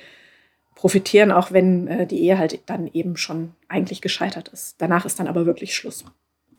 profitieren, 0.77 1.31
auch 1.31 1.51
wenn 1.51 1.87
äh, 1.87 2.07
die 2.07 2.19
Ehe 2.19 2.37
halt 2.37 2.59
dann 2.67 2.87
eben 2.93 3.17
schon 3.17 3.53
eigentlich 3.67 3.99
gescheitert 3.99 4.49
ist. 4.49 4.75
Danach 4.77 5.05
ist 5.05 5.19
dann 5.19 5.27
aber 5.27 5.47
wirklich 5.47 5.75
Schluss. 5.75 6.05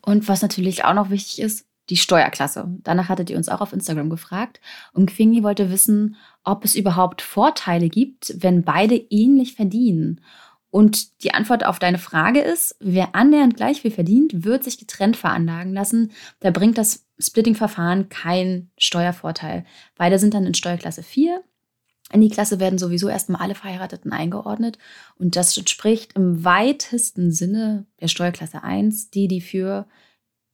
Und 0.01 0.27
was 0.27 0.41
natürlich 0.41 0.83
auch 0.83 0.93
noch 0.93 1.09
wichtig 1.09 1.41
ist, 1.41 1.65
die 1.89 1.95
Steuerklasse. 1.97 2.67
Danach 2.83 3.07
hattet 3.07 3.29
ihr 3.29 3.37
uns 3.37 3.47
auch 3.47 3.61
auf 3.61 3.71
Instagram 3.71 4.09
gefragt. 4.09 4.59
Und 4.93 5.09
Quingi 5.09 5.41
wollte 5.41 5.71
wissen, 5.71 6.17
ob 6.43 6.65
es 6.65 6.75
überhaupt 6.75 7.21
Vorteile 7.21 7.87
gibt, 7.87 8.35
wenn 8.37 8.63
beide 8.63 8.95
ähnlich 8.95 9.55
verdienen. 9.55 10.21
Und 10.69 11.23
die 11.23 11.33
Antwort 11.33 11.65
auf 11.65 11.79
deine 11.79 11.97
Frage 11.97 12.41
ist, 12.41 12.75
wer 12.79 13.15
annähernd 13.15 13.55
gleich 13.55 13.81
viel 13.81 13.91
verdient, 13.91 14.43
wird 14.43 14.65
sich 14.65 14.77
getrennt 14.77 15.15
veranlagen 15.15 15.73
lassen. 15.73 16.11
Da 16.41 16.51
bringt 16.51 16.77
das 16.77 17.05
Splitting-Verfahren 17.17 18.09
keinen 18.09 18.69
Steuervorteil. 18.77 19.65
Beide 19.95 20.19
sind 20.19 20.33
dann 20.33 20.45
in 20.45 20.53
Steuerklasse 20.53 21.03
4. 21.03 21.41
In 22.11 22.21
die 22.21 22.29
Klasse 22.29 22.59
werden 22.59 22.79
sowieso 22.79 23.07
erstmal 23.07 23.41
alle 23.41 23.55
Verheirateten 23.55 24.11
eingeordnet. 24.11 24.77
Und 25.17 25.35
das 25.35 25.55
entspricht 25.57 26.13
im 26.13 26.43
weitesten 26.43 27.31
Sinne 27.31 27.85
der 28.01 28.07
Steuerklasse 28.07 28.63
1, 28.63 29.11
die, 29.11 29.27
die 29.27 29.41
für 29.41 29.85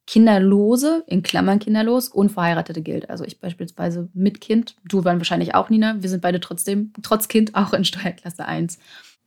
Kinderlose, 0.06 1.02
in 1.08 1.22
Klammern 1.22 1.58
kinderlos, 1.58 2.08
Unverheiratete 2.08 2.82
gilt. 2.82 3.10
Also 3.10 3.24
ich 3.24 3.40
beispielsweise 3.40 4.08
mit 4.14 4.40
Kind, 4.40 4.76
du 4.84 5.04
waren 5.04 5.18
wahrscheinlich 5.18 5.54
auch, 5.54 5.68
Nina. 5.68 5.96
Wir 6.00 6.10
sind 6.10 6.22
beide 6.22 6.40
trotzdem, 6.40 6.92
trotz 7.02 7.26
Kind, 7.28 7.54
auch 7.54 7.72
in 7.72 7.84
Steuerklasse 7.84 8.46
1. 8.46 8.78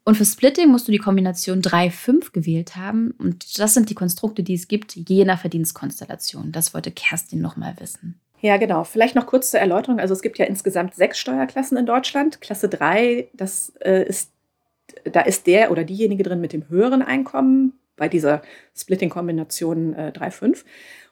Und 0.05 0.15
für 0.15 0.25
Splitting 0.25 0.69
musst 0.69 0.87
du 0.87 0.91
die 0.91 0.97
Kombination 0.97 1.61
3-5 1.61 2.31
gewählt 2.31 2.75
haben. 2.75 3.11
Und 3.11 3.59
das 3.59 3.73
sind 3.73 3.89
die 3.89 3.95
Konstrukte, 3.95 4.41
die 4.41 4.53
es 4.53 4.67
gibt, 4.67 4.95
je 4.95 5.25
nach 5.25 5.41
Verdienstkonstellation. 5.41 6.51
Das 6.51 6.73
wollte 6.73 6.91
Kerstin 6.91 7.41
nochmal 7.41 7.75
wissen. 7.79 8.19
Ja, 8.41 8.57
genau. 8.57 8.83
Vielleicht 8.83 9.15
noch 9.15 9.25
kurz 9.25 9.51
zur 9.51 9.59
Erläuterung. 9.59 9.99
Also 9.99 10.13
es 10.13 10.21
gibt 10.21 10.37
ja 10.37 10.45
insgesamt 10.45 10.95
sechs 10.95 11.19
Steuerklassen 11.19 11.77
in 11.77 11.85
Deutschland. 11.85 12.41
Klasse 12.41 12.69
3, 12.69 13.29
das 13.33 13.73
äh, 13.81 14.03
ist, 14.03 14.31
da 15.03 15.21
ist 15.21 15.47
der 15.47 15.71
oder 15.71 15.83
diejenige 15.83 16.23
drin 16.23 16.41
mit 16.41 16.53
dem 16.53 16.69
höheren 16.69 17.01
Einkommen 17.01 17.73
bei 17.97 18.07
dieser 18.07 18.41
Splitting-Kombination 18.75 19.93
äh, 19.93 20.11
3-5. 20.15 20.63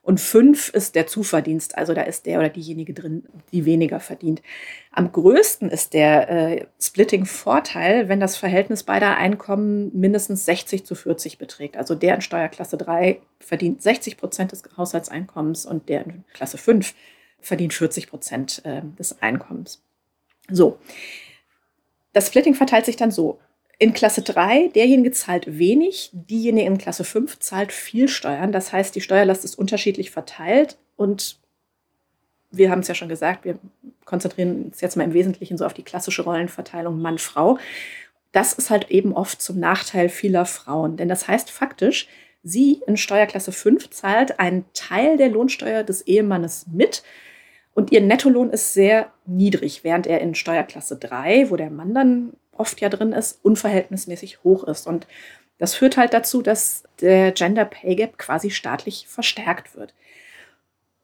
Und 0.01 0.21
fünf 0.21 0.69
ist 0.69 0.95
der 0.95 1.05
Zuverdienst, 1.05 1.77
also 1.77 1.93
da 1.93 2.03
ist 2.03 2.25
der 2.25 2.39
oder 2.39 2.47
diejenige 2.47 2.93
drin, 2.93 3.25
die 3.51 3.65
weniger 3.65 3.99
verdient. 3.99 4.41
Am 4.93 5.11
größten 5.11 5.69
ist 5.69 5.93
der 5.93 6.29
äh, 6.29 6.65
Splitting-Vorteil, 6.79 8.07
wenn 8.07 8.21
das 8.21 8.37
Verhältnis 8.37 8.83
beider 8.83 9.17
Einkommen 9.17 9.91
mindestens 9.93 10.45
60 10.45 10.85
zu 10.85 10.95
40 10.95 11.39
beträgt. 11.39 11.75
Also 11.75 11.93
der 11.93 12.15
in 12.15 12.21
Steuerklasse 12.21 12.77
3 12.77 13.19
verdient 13.41 13.81
60 13.81 14.15
Prozent 14.15 14.53
des 14.53 14.63
Haushaltseinkommens 14.77 15.65
und 15.65 15.89
der 15.89 16.05
in 16.05 16.23
Klasse 16.33 16.57
5 16.57 16.93
verdient 17.39 17.73
40 17.73 18.09
Prozent 18.09 18.61
äh, 18.65 18.81
des 18.97 19.21
Einkommens. 19.21 19.81
So. 20.49 20.79
Das 22.13 22.27
Splitting 22.27 22.55
verteilt 22.55 22.85
sich 22.85 22.95
dann 22.95 23.11
so. 23.11 23.39
In 23.79 23.93
Klasse 23.93 24.23
3, 24.23 24.69
derjenige 24.69 25.11
zahlt 25.11 25.59
wenig, 25.59 26.09
diejenige 26.11 26.65
in 26.67 26.77
Klasse 26.79 27.03
5 27.03 27.37
zahlt 27.39 27.71
viel 27.71 28.07
Steuern. 28.07 28.51
Das 28.51 28.73
heißt, 28.73 28.95
die 28.95 29.01
Steuerlast 29.01 29.45
ist 29.45 29.55
unterschiedlich 29.55 30.09
verteilt 30.09 30.77
und 30.95 31.39
wir 32.49 32.71
haben 32.71 32.79
es 32.79 32.87
ja 32.87 32.95
schon 32.95 33.09
gesagt, 33.09 33.45
wir 33.45 33.59
konzentrieren 34.05 34.65
uns 34.65 34.81
jetzt 34.81 34.95
mal 34.95 35.03
im 35.03 35.13
Wesentlichen 35.13 35.57
so 35.57 35.65
auf 35.65 35.73
die 35.73 35.83
klassische 35.83 36.23
Rollenverteilung 36.23 36.99
Mann-Frau. 36.99 37.59
Das 38.31 38.53
ist 38.53 38.69
halt 38.69 38.89
eben 38.89 39.13
oft 39.13 39.41
zum 39.41 39.59
Nachteil 39.59 40.09
vieler 40.09 40.45
Frauen, 40.45 40.97
denn 40.97 41.09
das 41.09 41.27
heißt 41.27 41.51
faktisch, 41.51 42.07
sie 42.41 42.81
in 42.87 42.97
Steuerklasse 42.97 43.51
5 43.51 43.89
zahlt 43.91 44.39
einen 44.39 44.65
Teil 44.73 45.17
der 45.17 45.29
Lohnsteuer 45.29 45.83
des 45.83 46.01
Ehemannes 46.01 46.65
mit 46.71 47.03
und 47.77 47.91
ihr 47.91 48.01
Nettolohn 48.01 48.49
ist 48.49 48.73
sehr 48.73 49.11
niedrig, 49.27 49.83
während 49.83 50.07
er 50.07 50.19
in 50.19 50.33
Steuerklasse 50.33 50.95
3, 50.95 51.51
wo 51.51 51.57
der 51.57 51.69
Mann 51.69 51.93
dann 51.93 52.33
oft 52.51 52.81
ja 52.81 52.89
drin 52.89 53.13
ist, 53.13 53.39
unverhältnismäßig 53.43 54.43
hoch 54.43 54.63
ist. 54.63 54.87
Und 54.87 55.05
das 55.59 55.75
führt 55.75 55.95
halt 55.95 56.11
dazu, 56.11 56.41
dass 56.41 56.85
der 57.01 57.33
Gender 57.33 57.65
Pay 57.65 57.95
Gap 57.95 58.17
quasi 58.17 58.49
staatlich 58.49 59.07
verstärkt 59.07 59.75
wird. 59.75 59.93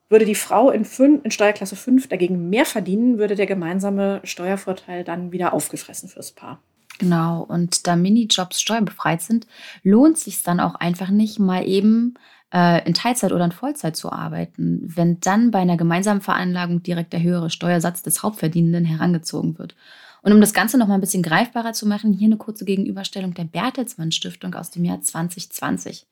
Würde 0.08 0.24
die 0.24 0.34
Frau 0.34 0.70
in, 0.70 0.84
5, 0.84 1.24
in 1.24 1.30
Steuerklasse 1.30 1.76
5 1.76 2.08
dagegen 2.08 2.50
mehr 2.50 2.66
verdienen, 2.66 3.18
würde 3.18 3.36
der 3.36 3.46
gemeinsame 3.46 4.20
Steuervorteil 4.24 5.04
dann 5.04 5.30
wieder 5.30 5.54
aufgefressen 5.54 6.08
fürs 6.08 6.32
Paar. 6.32 6.60
Genau, 6.98 7.42
und 7.42 7.86
da 7.86 7.94
Minijobs 7.94 8.60
steuerbefreit 8.60 9.22
sind, 9.22 9.46
lohnt 9.84 10.18
sich 10.18 10.42
dann 10.42 10.58
auch 10.58 10.74
einfach 10.74 11.10
nicht, 11.10 11.38
mal 11.38 11.68
eben 11.68 12.14
äh, 12.54 12.86
in 12.86 12.94
Teilzeit 12.94 13.32
oder 13.32 13.44
in 13.44 13.52
Vollzeit 13.52 13.96
zu 13.96 14.12
arbeiten, 14.12 14.80
wenn 14.84 15.18
dann 15.20 15.50
bei 15.50 15.58
einer 15.58 15.76
gemeinsamen 15.76 16.20
Veranlagung 16.20 16.82
direkt 16.82 17.12
der 17.12 17.22
höhere 17.22 17.50
Steuersatz 17.50 18.02
des 18.02 18.22
Hauptverdienenden 18.22 18.84
herangezogen 18.84 19.58
wird. 19.58 19.74
Und 20.22 20.32
um 20.32 20.40
das 20.40 20.54
Ganze 20.54 20.78
noch 20.78 20.86
mal 20.86 20.94
ein 20.94 21.02
bisschen 21.02 21.22
greifbarer 21.22 21.74
zu 21.74 21.86
machen, 21.86 22.14
hier 22.14 22.26
eine 22.26 22.38
kurze 22.38 22.64
Gegenüberstellung 22.64 23.34
der 23.34 23.44
Bertelsmann 23.44 24.10
Stiftung 24.10 24.54
aus 24.54 24.70
dem 24.70 24.84
Jahr 24.84 25.02
2020. 25.02 26.06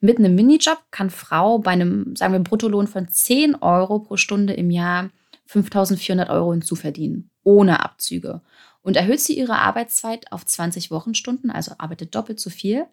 Mit 0.00 0.18
einem 0.18 0.36
Minijob 0.36 0.78
kann 0.92 1.10
Frau 1.10 1.58
bei 1.58 1.72
einem, 1.72 2.14
sagen 2.14 2.34
wir, 2.34 2.40
Bruttolohn 2.40 2.86
von 2.86 3.08
10 3.08 3.56
Euro 3.56 3.98
pro 4.00 4.16
Stunde 4.16 4.52
im 4.52 4.70
Jahr 4.70 5.10
5400 5.46 6.30
Euro 6.30 6.52
hinzuverdienen, 6.52 7.30
ohne 7.42 7.82
Abzüge. 7.82 8.42
Und 8.82 8.96
erhöht 8.96 9.20
sie 9.20 9.36
ihre 9.36 9.58
Arbeitszeit 9.58 10.30
auf 10.30 10.46
20 10.46 10.92
Wochenstunden, 10.92 11.50
also 11.50 11.72
arbeitet 11.78 12.14
doppelt 12.14 12.38
so 12.38 12.50
viel 12.50 12.86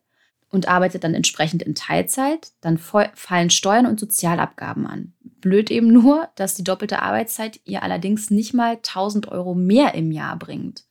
und 0.50 0.68
arbeitet 0.68 1.04
dann 1.04 1.14
entsprechend 1.14 1.62
in 1.62 1.76
Teilzeit, 1.76 2.52
dann 2.62 2.78
fallen 2.78 3.50
Steuern 3.50 3.86
und 3.86 4.00
Sozialabgaben 4.00 4.88
an. 4.88 5.14
Blöd 5.42 5.70
eben 5.70 5.88
nur, 5.92 6.30
dass 6.36 6.56
die 6.56 6.64
doppelte 6.64 7.02
Arbeitszeit 7.02 7.60
ihr 7.66 7.84
allerdings 7.84 8.32
nicht 8.32 8.54
mal 8.54 8.78
1000 8.78 9.30
Euro 9.30 9.56
mehr 9.56 9.94
im 9.94 10.12
Jahr 10.12 10.38
bringt. 10.38 10.86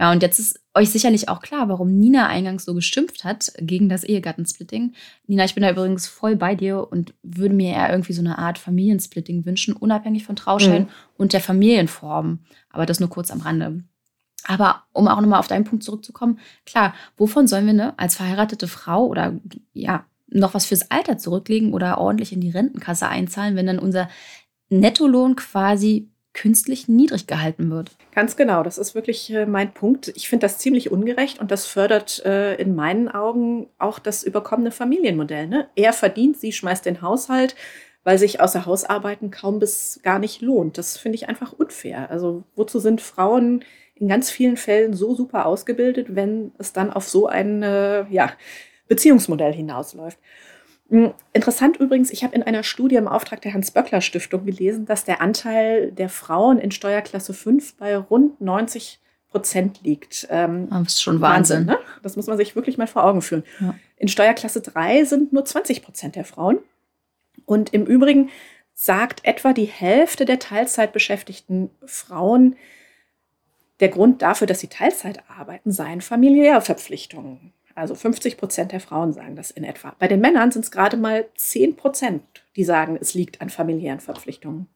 Ja, 0.00 0.10
und 0.12 0.22
jetzt 0.22 0.38
ist 0.38 0.58
euch 0.74 0.88
sicherlich 0.88 1.28
auch 1.28 1.42
klar, 1.42 1.68
warum 1.68 1.98
Nina 1.98 2.26
eingangs 2.26 2.64
so 2.64 2.72
geschimpft 2.72 3.22
hat 3.22 3.52
gegen 3.58 3.90
das 3.90 4.02
Ehegattensplitting. 4.02 4.94
Nina, 5.26 5.44
ich 5.44 5.54
bin 5.54 5.62
da 5.62 5.70
übrigens 5.70 6.06
voll 6.06 6.36
bei 6.36 6.54
dir 6.54 6.90
und 6.90 7.12
würde 7.22 7.54
mir 7.54 7.74
eher 7.74 7.90
irgendwie 7.90 8.14
so 8.14 8.22
eine 8.22 8.38
Art 8.38 8.56
Familiensplitting 8.56 9.44
wünschen, 9.44 9.74
unabhängig 9.74 10.24
von 10.24 10.36
Trauschein 10.36 10.82
mhm. 10.84 10.88
und 11.18 11.34
der 11.34 11.42
Familienform. 11.42 12.38
Aber 12.70 12.86
das 12.86 12.98
nur 12.98 13.10
kurz 13.10 13.30
am 13.30 13.42
Rande. 13.42 13.84
Aber 14.46 14.84
um 14.92 15.08
auch 15.08 15.20
nochmal 15.20 15.40
auf 15.40 15.48
deinen 15.48 15.64
Punkt 15.64 15.84
zurückzukommen, 15.84 16.38
klar, 16.66 16.94
wovon 17.16 17.46
sollen 17.46 17.66
wir 17.66 17.72
ne, 17.72 17.94
als 17.98 18.16
verheiratete 18.16 18.68
Frau 18.68 19.06
oder 19.06 19.34
ja, 19.72 20.04
noch 20.28 20.54
was 20.54 20.66
fürs 20.66 20.90
Alter 20.90 21.18
zurücklegen 21.18 21.72
oder 21.72 21.98
ordentlich 21.98 22.32
in 22.32 22.40
die 22.40 22.50
Rentenkasse 22.50 23.08
einzahlen, 23.08 23.56
wenn 23.56 23.66
dann 23.66 23.78
unser 23.78 24.08
Nettolohn 24.68 25.36
quasi 25.36 26.08
künstlich 26.32 26.88
niedrig 26.88 27.26
gehalten 27.26 27.70
wird. 27.70 27.90
Ganz 28.14 28.36
genau, 28.36 28.62
das 28.62 28.78
ist 28.78 28.94
wirklich 28.94 29.32
äh, 29.32 29.46
mein 29.46 29.74
Punkt. 29.74 30.12
Ich 30.14 30.28
finde 30.28 30.44
das 30.44 30.58
ziemlich 30.58 30.92
ungerecht 30.92 31.40
und 31.40 31.50
das 31.50 31.66
fördert 31.66 32.24
äh, 32.24 32.54
in 32.54 32.76
meinen 32.76 33.08
Augen 33.08 33.68
auch 33.78 33.98
das 33.98 34.22
überkommene 34.22 34.70
Familienmodell. 34.70 35.48
Ne? 35.48 35.68
Er 35.74 35.92
verdient, 35.92 36.38
sie 36.38 36.52
schmeißt 36.52 36.86
den 36.86 37.02
Haushalt, 37.02 37.56
weil 38.04 38.18
sich 38.18 38.40
außer 38.40 38.66
Hausarbeiten 38.66 39.30
kaum 39.30 39.58
bis 39.58 40.00
gar 40.02 40.18
nicht 40.18 40.40
lohnt. 40.40 40.78
Das 40.78 40.96
finde 40.96 41.16
ich 41.16 41.28
einfach 41.28 41.52
unfair. 41.52 42.10
Also 42.10 42.44
wozu 42.56 42.78
sind 42.78 43.00
Frauen 43.00 43.64
in 43.94 44.08
ganz 44.08 44.30
vielen 44.30 44.56
Fällen 44.56 44.94
so 44.94 45.14
super 45.14 45.46
ausgebildet, 45.46 46.14
wenn 46.14 46.52
es 46.58 46.72
dann 46.72 46.90
auf 46.90 47.08
so 47.08 47.26
ein 47.26 47.62
äh, 47.62 48.06
ja, 48.10 48.32
Beziehungsmodell 48.88 49.52
hinausläuft. 49.52 50.18
Hm, 50.88 51.12
interessant 51.32 51.76
übrigens, 51.76 52.10
ich 52.10 52.24
habe 52.24 52.34
in 52.34 52.42
einer 52.42 52.62
Studie 52.62 52.96
im 52.96 53.06
Auftrag 53.06 53.42
der 53.42 53.52
Hans-Böckler-Stiftung 53.52 54.44
gelesen, 54.44 54.86
dass 54.86 55.04
der 55.04 55.20
Anteil 55.20 55.92
der 55.92 56.08
Frauen 56.08 56.58
in 56.58 56.70
Steuerklasse 56.70 57.34
5 57.34 57.76
bei 57.76 57.96
rund 57.96 58.40
90 58.40 59.00
Prozent 59.30 59.80
liegt. 59.84 60.26
Ähm, 60.30 60.68
das 60.70 60.94
ist 60.94 61.02
schon 61.02 61.20
Wahnsinn. 61.20 61.68
Wahnsinn 61.68 61.84
ne? 61.84 62.00
Das 62.02 62.16
muss 62.16 62.26
man 62.26 62.36
sich 62.36 62.56
wirklich 62.56 62.78
mal 62.78 62.88
vor 62.88 63.04
Augen 63.04 63.22
führen. 63.22 63.44
Ja. 63.60 63.74
In 63.96 64.08
Steuerklasse 64.08 64.60
3 64.60 65.04
sind 65.04 65.32
nur 65.32 65.44
20 65.44 65.82
Prozent 65.82 66.16
der 66.16 66.24
Frauen. 66.24 66.58
Und 67.50 67.74
im 67.74 67.84
Übrigen 67.84 68.30
sagt 68.74 69.24
etwa 69.24 69.52
die 69.52 69.64
Hälfte 69.64 70.24
der 70.24 70.38
Teilzeitbeschäftigten 70.38 71.70
Frauen, 71.84 72.54
der 73.80 73.88
Grund 73.88 74.22
dafür, 74.22 74.46
dass 74.46 74.60
sie 74.60 74.68
Teilzeit 74.68 75.24
arbeiten, 75.26 75.72
seien 75.72 76.00
familiäre 76.00 76.60
Verpflichtungen. 76.60 77.52
Also 77.74 77.96
50 77.96 78.36
Prozent 78.36 78.70
der 78.70 78.78
Frauen 78.78 79.12
sagen 79.12 79.34
das 79.34 79.50
in 79.50 79.64
etwa. 79.64 79.96
Bei 79.98 80.06
den 80.06 80.20
Männern 80.20 80.52
sind 80.52 80.64
es 80.64 80.70
gerade 80.70 80.96
mal 80.96 81.26
10 81.34 81.74
Prozent, 81.74 82.22
die 82.54 82.62
sagen, 82.62 82.96
es 83.00 83.14
liegt 83.14 83.40
an 83.40 83.50
familiären 83.50 83.98
Verpflichtungen. 83.98 84.68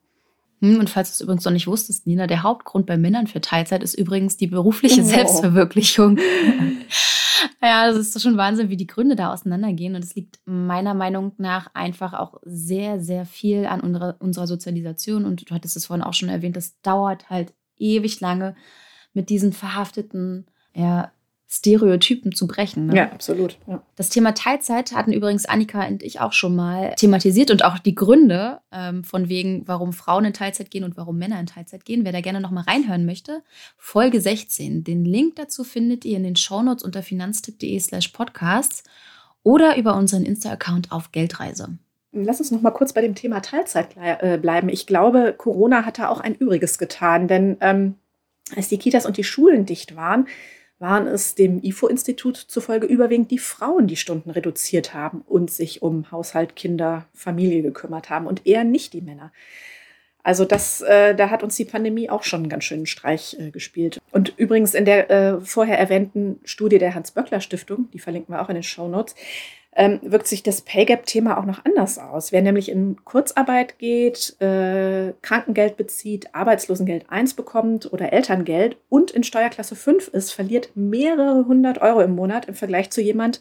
Hm, 0.60 0.80
und 0.80 0.90
falls 0.90 1.10
du 1.10 1.12
es 1.12 1.20
übrigens 1.20 1.44
noch 1.44 1.52
nicht 1.52 1.68
wusstest, 1.68 2.08
Nina, 2.08 2.26
der 2.26 2.42
Hauptgrund 2.42 2.86
bei 2.86 2.96
Männern 2.96 3.28
für 3.28 3.40
Teilzeit 3.40 3.84
ist 3.84 3.94
übrigens 3.94 4.36
die 4.36 4.48
berufliche 4.48 5.02
oh. 5.02 5.04
Selbstverwirklichung. 5.04 6.18
ja, 7.62 7.86
das 7.86 7.96
ist 7.96 8.22
schon 8.22 8.36
Wahnsinn, 8.36 8.70
wie 8.70 8.76
die 8.76 8.86
Gründe 8.86 9.16
da 9.16 9.32
auseinandergehen. 9.32 9.94
Und 9.94 10.04
es 10.04 10.14
liegt 10.14 10.40
meiner 10.44 10.94
Meinung 10.94 11.32
nach 11.38 11.70
einfach 11.74 12.12
auch 12.14 12.40
sehr, 12.42 13.00
sehr 13.00 13.26
viel 13.26 13.66
an 13.66 13.80
unserer, 13.80 14.16
unserer 14.20 14.46
Sozialisation. 14.46 15.24
Und 15.24 15.48
du 15.48 15.54
hattest 15.54 15.76
es 15.76 15.86
vorhin 15.86 16.04
auch 16.04 16.14
schon 16.14 16.28
erwähnt, 16.28 16.56
das 16.56 16.80
dauert 16.82 17.30
halt 17.30 17.54
ewig 17.76 18.20
lange 18.20 18.54
mit 19.12 19.30
diesen 19.30 19.52
verhafteten 19.52 20.46
ja, 20.74 21.12
Stereotypen 21.56 22.34
zu 22.34 22.48
brechen. 22.48 22.86
Ne? 22.86 22.96
Ja, 22.96 23.12
absolut. 23.12 23.58
Ja. 23.68 23.80
Das 23.94 24.08
Thema 24.08 24.34
Teilzeit 24.34 24.92
hatten 24.92 25.12
übrigens 25.12 25.46
Annika 25.46 25.86
und 25.86 26.02
ich 26.02 26.18
auch 26.18 26.32
schon 26.32 26.56
mal 26.56 26.94
thematisiert 26.96 27.52
und 27.52 27.64
auch 27.64 27.78
die 27.78 27.94
Gründe 27.94 28.58
ähm, 28.72 29.04
von 29.04 29.28
wegen, 29.28 29.62
warum 29.66 29.92
Frauen 29.92 30.24
in 30.24 30.32
Teilzeit 30.32 30.72
gehen 30.72 30.82
und 30.82 30.96
warum 30.96 31.16
Männer 31.16 31.38
in 31.38 31.46
Teilzeit 31.46 31.84
gehen. 31.84 32.04
Wer 32.04 32.10
da 32.10 32.20
gerne 32.20 32.40
noch 32.40 32.50
mal 32.50 32.64
reinhören 32.64 33.06
möchte, 33.06 33.44
Folge 33.76 34.20
16. 34.20 34.82
Den 34.82 35.04
Link 35.04 35.36
dazu 35.36 35.62
findet 35.62 36.04
ihr 36.04 36.16
in 36.16 36.24
den 36.24 36.34
Shownotes 36.34 36.82
unter 36.82 37.04
finanztipp.de 37.04 37.78
slash 37.78 38.08
podcasts 38.08 38.82
oder 39.44 39.76
über 39.76 39.94
unseren 39.94 40.24
Insta-Account 40.24 40.90
auf 40.90 41.12
Geldreise. 41.12 41.78
Lass 42.10 42.40
uns 42.40 42.50
noch 42.50 42.62
mal 42.62 42.72
kurz 42.72 42.92
bei 42.92 43.00
dem 43.00 43.14
Thema 43.14 43.40
Teilzeit 43.40 43.90
äh, 43.96 44.38
bleiben. 44.38 44.68
Ich 44.68 44.88
glaube, 44.88 45.34
Corona 45.36 45.84
hat 45.84 45.98
da 45.98 46.08
auch 46.08 46.20
ein 46.20 46.34
Übriges 46.34 46.78
getan, 46.78 47.28
denn 47.28 47.58
ähm, 47.60 47.94
als 48.56 48.68
die 48.68 48.78
Kitas 48.78 49.06
und 49.06 49.16
die 49.16 49.24
Schulen 49.24 49.66
dicht 49.66 49.94
waren, 49.94 50.26
waren 50.78 51.06
es 51.06 51.34
dem 51.34 51.62
IFO-Institut 51.62 52.36
zufolge 52.36 52.86
überwiegend 52.86 53.30
die 53.30 53.38
Frauen, 53.38 53.86
die 53.86 53.96
Stunden 53.96 54.30
reduziert 54.30 54.92
haben 54.92 55.22
und 55.26 55.50
sich 55.50 55.82
um 55.82 56.10
Haushalt, 56.10 56.56
Kinder, 56.56 57.06
Familie 57.12 57.62
gekümmert 57.62 58.10
haben 58.10 58.26
und 58.26 58.46
eher 58.46 58.64
nicht 58.64 58.92
die 58.92 59.00
Männer. 59.00 59.32
Also 60.24 60.46
das, 60.46 60.80
äh, 60.80 61.14
da 61.14 61.28
hat 61.28 61.42
uns 61.42 61.56
die 61.56 61.66
Pandemie 61.66 62.08
auch 62.08 62.22
schon 62.22 62.40
einen 62.40 62.48
ganz 62.48 62.64
schönen 62.64 62.86
Streich 62.86 63.36
äh, 63.38 63.50
gespielt. 63.50 64.00
Und 64.10 64.32
übrigens 64.38 64.72
in 64.72 64.86
der 64.86 65.10
äh, 65.10 65.40
vorher 65.42 65.78
erwähnten 65.78 66.40
Studie 66.44 66.78
der 66.78 66.94
Hans-Böckler-Stiftung, 66.94 67.90
die 67.92 67.98
verlinken 67.98 68.34
wir 68.34 68.40
auch 68.40 68.48
in 68.48 68.54
den 68.54 68.62
Show 68.62 68.88
Notes, 68.88 69.14
ähm, 69.76 70.00
wirkt 70.02 70.26
sich 70.26 70.42
das 70.42 70.60
Pay 70.60 70.84
Gap-Thema 70.84 71.38
auch 71.38 71.44
noch 71.44 71.64
anders 71.64 71.98
aus. 71.98 72.32
Wer 72.32 72.42
nämlich 72.42 72.68
in 72.68 73.04
Kurzarbeit 73.04 73.78
geht, 73.78 74.40
äh, 74.40 75.12
Krankengeld 75.22 75.76
bezieht, 75.76 76.34
Arbeitslosengeld 76.34 77.10
1 77.10 77.34
bekommt 77.34 77.92
oder 77.92 78.12
Elterngeld 78.12 78.76
und 78.88 79.10
in 79.10 79.24
Steuerklasse 79.24 79.74
5 79.74 80.08
ist, 80.08 80.32
verliert 80.32 80.70
mehrere 80.74 81.46
hundert 81.46 81.78
Euro 81.78 82.00
im 82.02 82.14
Monat 82.14 82.46
im 82.46 82.54
Vergleich 82.54 82.90
zu 82.90 83.00
jemand 83.00 83.40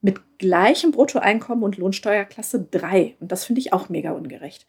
mit 0.00 0.20
gleichem 0.38 0.90
Bruttoeinkommen 0.90 1.64
und 1.64 1.76
Lohnsteuerklasse 1.76 2.66
3. 2.70 3.16
Und 3.20 3.32
das 3.32 3.44
finde 3.44 3.60
ich 3.60 3.72
auch 3.72 3.88
mega 3.88 4.12
ungerecht. 4.12 4.66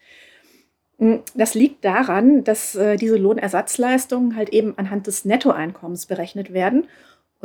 Hm, 0.97 1.21
das 1.33 1.55
liegt 1.55 1.83
daran, 1.83 2.43
dass 2.43 2.75
äh, 2.75 2.97
diese 2.97 3.17
Lohnersatzleistungen 3.17 4.35
halt 4.35 4.49
eben 4.49 4.77
anhand 4.77 5.07
des 5.07 5.25
Nettoeinkommens 5.25 6.05
berechnet 6.05 6.53
werden 6.53 6.87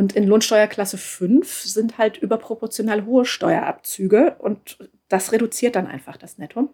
und 0.00 0.16
in 0.16 0.26
Lohnsteuerklasse 0.26 0.96
5 0.96 1.62
sind 1.62 1.98
halt 1.98 2.16
überproportional 2.16 3.04
hohe 3.04 3.26
Steuerabzüge 3.26 4.36
und 4.38 4.78
das 5.08 5.30
reduziert 5.30 5.76
dann 5.76 5.86
einfach 5.86 6.16
das 6.16 6.38
Netto. 6.38 6.72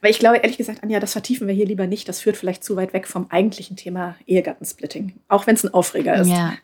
Aber 0.00 0.10
ich 0.10 0.18
glaube, 0.18 0.36
ehrlich 0.36 0.58
gesagt, 0.58 0.82
Anja, 0.82 1.00
das 1.00 1.12
vertiefen 1.12 1.48
wir 1.48 1.54
hier 1.54 1.64
lieber 1.64 1.86
nicht. 1.86 2.06
Das 2.06 2.20
führt 2.20 2.36
vielleicht 2.36 2.62
zu 2.62 2.76
weit 2.76 2.92
weg 2.92 3.08
vom 3.08 3.30
eigentlichen 3.30 3.76
Thema 3.76 4.16
Ehegattensplitting, 4.26 5.14
auch 5.28 5.46
wenn 5.46 5.54
es 5.54 5.64
ein 5.64 5.72
Aufreger 5.72 6.14
ist. 6.16 6.28
Ja, 6.28 6.58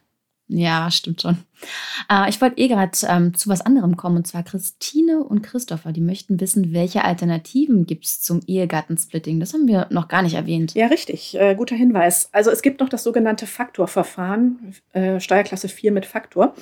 ja, 0.51 0.91
stimmt 0.91 1.23
schon. 1.23 1.39
Äh, 2.11 2.29
ich 2.29 2.41
wollte 2.41 2.59
eh 2.59 2.67
gerade 2.67 2.91
ähm, 3.09 3.35
zu 3.35 3.49
was 3.49 3.61
anderem 3.61 3.97
kommen, 3.97 4.17
und 4.17 4.27
zwar 4.27 4.43
Christine 4.43 5.23
und 5.23 5.43
Christopher. 5.43 5.93
Die 5.93 6.01
möchten 6.01 6.41
wissen, 6.41 6.73
welche 6.73 7.05
Alternativen 7.05 7.87
gibt 7.87 8.05
es 8.05 8.21
zum 8.21 8.41
Ehegattensplitting. 8.47 9.39
Das 9.39 9.55
haben 9.55 9.69
wir 9.69 9.87
noch 9.91 10.09
gar 10.09 10.23
nicht 10.23 10.35
erwähnt. 10.35 10.75
Ja, 10.75 10.89
richtig. 10.89 11.39
Äh, 11.39 11.55
guter 11.55 11.77
Hinweis. 11.77 12.29
Also 12.33 12.51
es 12.51 12.63
gibt 12.63 12.81
noch 12.81 12.89
das 12.89 13.05
sogenannte 13.05 13.47
Faktorverfahren, 13.47 14.75
äh, 14.93 15.21
Steuerklasse 15.21 15.69
4 15.69 15.93
mit 15.93 16.05
Faktor. 16.05 16.55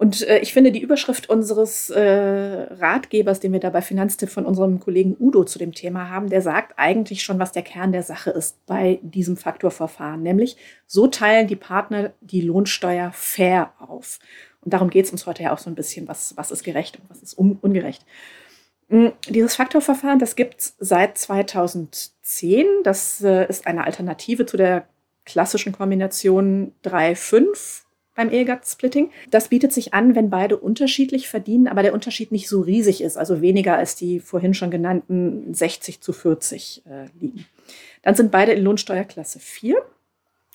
Und 0.00 0.26
äh, 0.26 0.38
ich 0.38 0.54
finde 0.54 0.72
die 0.72 0.80
Überschrift 0.80 1.28
unseres 1.28 1.90
äh, 1.90 2.00
Ratgebers, 2.00 3.38
den 3.38 3.52
wir 3.52 3.60
da 3.60 3.68
bei 3.68 3.82
Finanztipp 3.82 4.30
von 4.30 4.46
unserem 4.46 4.80
Kollegen 4.80 5.14
Udo 5.20 5.44
zu 5.44 5.58
dem 5.58 5.74
Thema 5.74 6.08
haben, 6.08 6.30
der 6.30 6.40
sagt 6.40 6.72
eigentlich 6.78 7.22
schon, 7.22 7.38
was 7.38 7.52
der 7.52 7.60
Kern 7.60 7.92
der 7.92 8.02
Sache 8.02 8.30
ist 8.30 8.64
bei 8.64 8.98
diesem 9.02 9.36
Faktorverfahren. 9.36 10.22
Nämlich, 10.22 10.56
so 10.86 11.06
teilen 11.06 11.48
die 11.48 11.56
Partner 11.56 12.14
die 12.22 12.40
Lohnsteuer 12.40 13.12
fair 13.12 13.74
auf. 13.78 14.20
Und 14.62 14.72
darum 14.72 14.88
geht 14.88 15.04
es 15.04 15.12
uns 15.12 15.26
heute 15.26 15.42
ja 15.42 15.52
auch 15.52 15.58
so 15.58 15.68
ein 15.68 15.74
bisschen, 15.74 16.08
was, 16.08 16.34
was 16.34 16.50
ist 16.50 16.64
gerecht 16.64 16.98
und 16.98 17.10
was 17.10 17.22
ist 17.22 17.36
un 17.36 17.58
ungerecht. 17.60 18.06
Hm, 18.88 19.12
dieses 19.28 19.54
Faktorverfahren, 19.54 20.18
das 20.18 20.34
gibt 20.34 20.60
es 20.60 20.76
seit 20.78 21.18
2010. 21.18 22.66
Das 22.84 23.20
äh, 23.20 23.46
ist 23.50 23.66
eine 23.66 23.84
Alternative 23.84 24.46
zu 24.46 24.56
der 24.56 24.86
klassischen 25.26 25.72
Kombination 25.72 26.72
3-5 26.86 27.82
beim 28.20 28.30
Ehegattensplitting. 28.30 29.10
Das 29.30 29.48
bietet 29.48 29.72
sich 29.72 29.94
an, 29.94 30.14
wenn 30.14 30.28
beide 30.28 30.58
unterschiedlich 30.58 31.30
verdienen, 31.30 31.68
aber 31.68 31.82
der 31.82 31.94
Unterschied 31.94 32.32
nicht 32.32 32.48
so 32.48 32.60
riesig 32.60 33.02
ist, 33.02 33.16
also 33.16 33.40
weniger 33.40 33.78
als 33.78 33.96
die 33.96 34.20
vorhin 34.20 34.52
schon 34.52 34.70
genannten 34.70 35.54
60 35.54 36.02
zu 36.02 36.12
40 36.12 36.82
äh, 36.86 37.06
liegen. 37.18 37.46
Dann 38.02 38.14
sind 38.14 38.30
beide 38.30 38.52
in 38.52 38.62
Lohnsteuerklasse 38.62 39.38
4. 39.38 39.78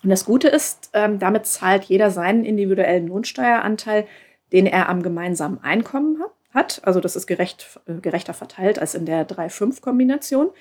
Und 0.03 0.09
das 0.11 0.25
Gute 0.25 0.47
ist, 0.47 0.91
ähm, 0.93 1.17
damit 1.17 1.47
zahlt 1.47 1.85
jeder 1.85 2.11
seinen 2.11 2.45
individuellen 2.45 3.07
Lohnsteueranteil, 3.07 4.05
den 4.51 4.67
er 4.67 4.87
am 4.87 5.01
gemeinsamen 5.01 5.57
Einkommen 5.63 6.21
hat. 6.53 6.81
Also 6.83 6.99
das 6.99 7.15
ist 7.15 7.25
gerecht, 7.25 7.79
äh, 7.87 7.95
gerechter 7.95 8.35
verteilt 8.35 8.77
als 8.77 8.93
in 8.93 9.07
der 9.07 9.27
3-5-Kombination. 9.27 10.51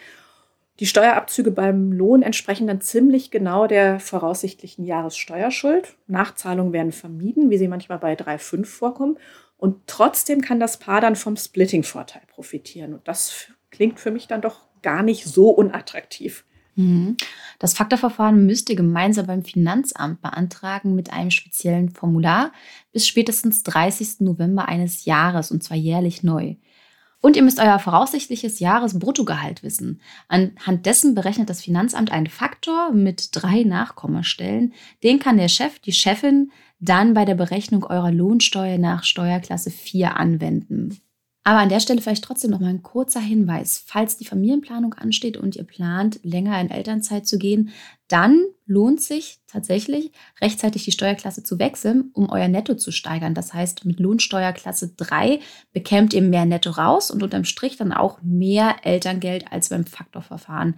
Die 0.81 0.87
Steuerabzüge 0.87 1.53
beim 1.53 1.93
Lohn 1.93 2.23
entsprechen 2.23 2.67
dann 2.67 2.81
ziemlich 2.81 3.31
genau 3.31 3.67
der 3.67 4.01
voraussichtlichen 4.01 4.85
Jahressteuerschuld. 4.85 5.97
Nachzahlungen 6.09 6.73
werden 6.73 6.93
vermieden, 6.93 7.51
wie 7.51 7.59
sie 7.59 7.69
manchmal 7.69 7.99
bei 7.99 8.15
3,5 8.15 8.65
vorkommen. 8.65 9.17
Und 9.57 9.87
trotzdem 9.87 10.41
kann 10.41 10.59
das 10.59 10.79
Paar 10.79 11.01
dann 11.01 11.15
vom 11.15 11.37
Splitting-Vorteil 11.37 12.23
profitieren. 12.27 12.93
Und 12.95 13.07
das 13.07 13.47
klingt 13.71 14.01
für 14.01 14.11
mich 14.11 14.27
dann 14.27 14.41
doch 14.41 14.63
gar 14.83 15.03
nicht 15.05 15.25
so 15.25 15.51
unattraktiv. 15.51 16.45
Mhm. 16.77 17.17
Das 17.61 17.75
Faktorverfahren 17.75 18.45
müsst 18.47 18.69
ihr 18.69 18.77
gemeinsam 18.77 19.27
beim 19.27 19.45
Finanzamt 19.45 20.21
beantragen 20.23 20.95
mit 20.95 21.13
einem 21.13 21.31
speziellen 21.31 21.91
Formular 21.91 22.53
bis 22.93 23.07
spätestens 23.07 23.63
30. 23.63 24.21
November 24.21 24.69
eines 24.69 25.05
Jahres 25.05 25.51
und 25.51 25.63
zwar 25.63 25.77
jährlich 25.77 26.23
neu. 26.23 26.57
Und 27.25 27.37
ihr 27.37 27.43
müsst 27.43 27.59
euer 27.59 27.79
voraussichtliches 27.79 28.61
Jahresbruttogehalt 28.61 29.63
wissen. 29.63 30.03
Anhand 30.29 30.85
dessen 30.85 31.15
berechnet 31.15 31.49
das 31.49 31.63
Finanzamt 31.63 32.13
einen 32.13 32.27
Faktor 32.27 32.93
mit 32.93 33.31
drei 33.33 33.63
Nachkommastellen. 33.63 34.75
Den 35.03 35.21
kann 35.21 35.39
der 35.39 35.49
Chef, 35.49 35.79
die 35.79 35.95
Chefin 35.95 36.53
dann 36.81 37.15
bei 37.15 37.25
der 37.25 37.35
Berechnung 37.35 37.85
eurer 37.85 38.13
Lohnsteuer 38.13 38.77
nach 38.77 39.05
Steuerklasse 39.05 39.71
4 39.71 40.19
anwenden. 40.19 40.99
Aber 41.47 41.59
an 41.59 41.69
der 41.69 41.81
Stelle 41.81 42.01
vielleicht 42.01 42.25
trotzdem 42.25 42.51
noch 42.51 42.61
mal 42.61 42.71
ein 42.71 42.83
kurzer 42.83 43.21
Hinweis. 43.21 43.85
Falls 43.87 44.17
die 44.17 44.25
Familienplanung 44.25 44.95
ansteht 44.95 45.37
und 45.37 45.57
ihr 45.57 45.65
plant, 45.65 46.19
länger 46.23 46.59
in 46.59 46.71
Elternzeit 46.71 47.27
zu 47.27 47.37
gehen, 47.37 47.69
dann 48.09 48.43
lohnt 48.65 49.03
sich 49.03 49.41
tatsächlich, 49.47 50.13
rechtzeitig 50.41 50.85
die 50.85 50.93
Steuerklasse 50.93 51.43
zu 51.43 51.59
wechseln, 51.59 52.11
um 52.15 52.31
euer 52.31 52.49
Netto 52.49 52.77
zu 52.77 52.93
steigern. 52.93 53.35
Das 53.35 53.53
heißt, 53.53 53.85
mit 53.85 54.01
Lohnsteuerklasse 54.01 54.95
3 54.97 55.41
bekämt 55.75 56.15
ihr 56.15 56.23
mehr 56.23 56.47
Netto 56.47 56.71
raus 56.71 57.11
und 57.11 57.23
unterm 57.23 57.45
Strich 57.45 57.77
dann 57.77 57.93
auch 57.93 58.23
mehr 58.23 58.77
Elterngeld 58.83 59.53
als 59.53 59.69
beim 59.69 59.85
Faktorverfahren. 59.85 60.77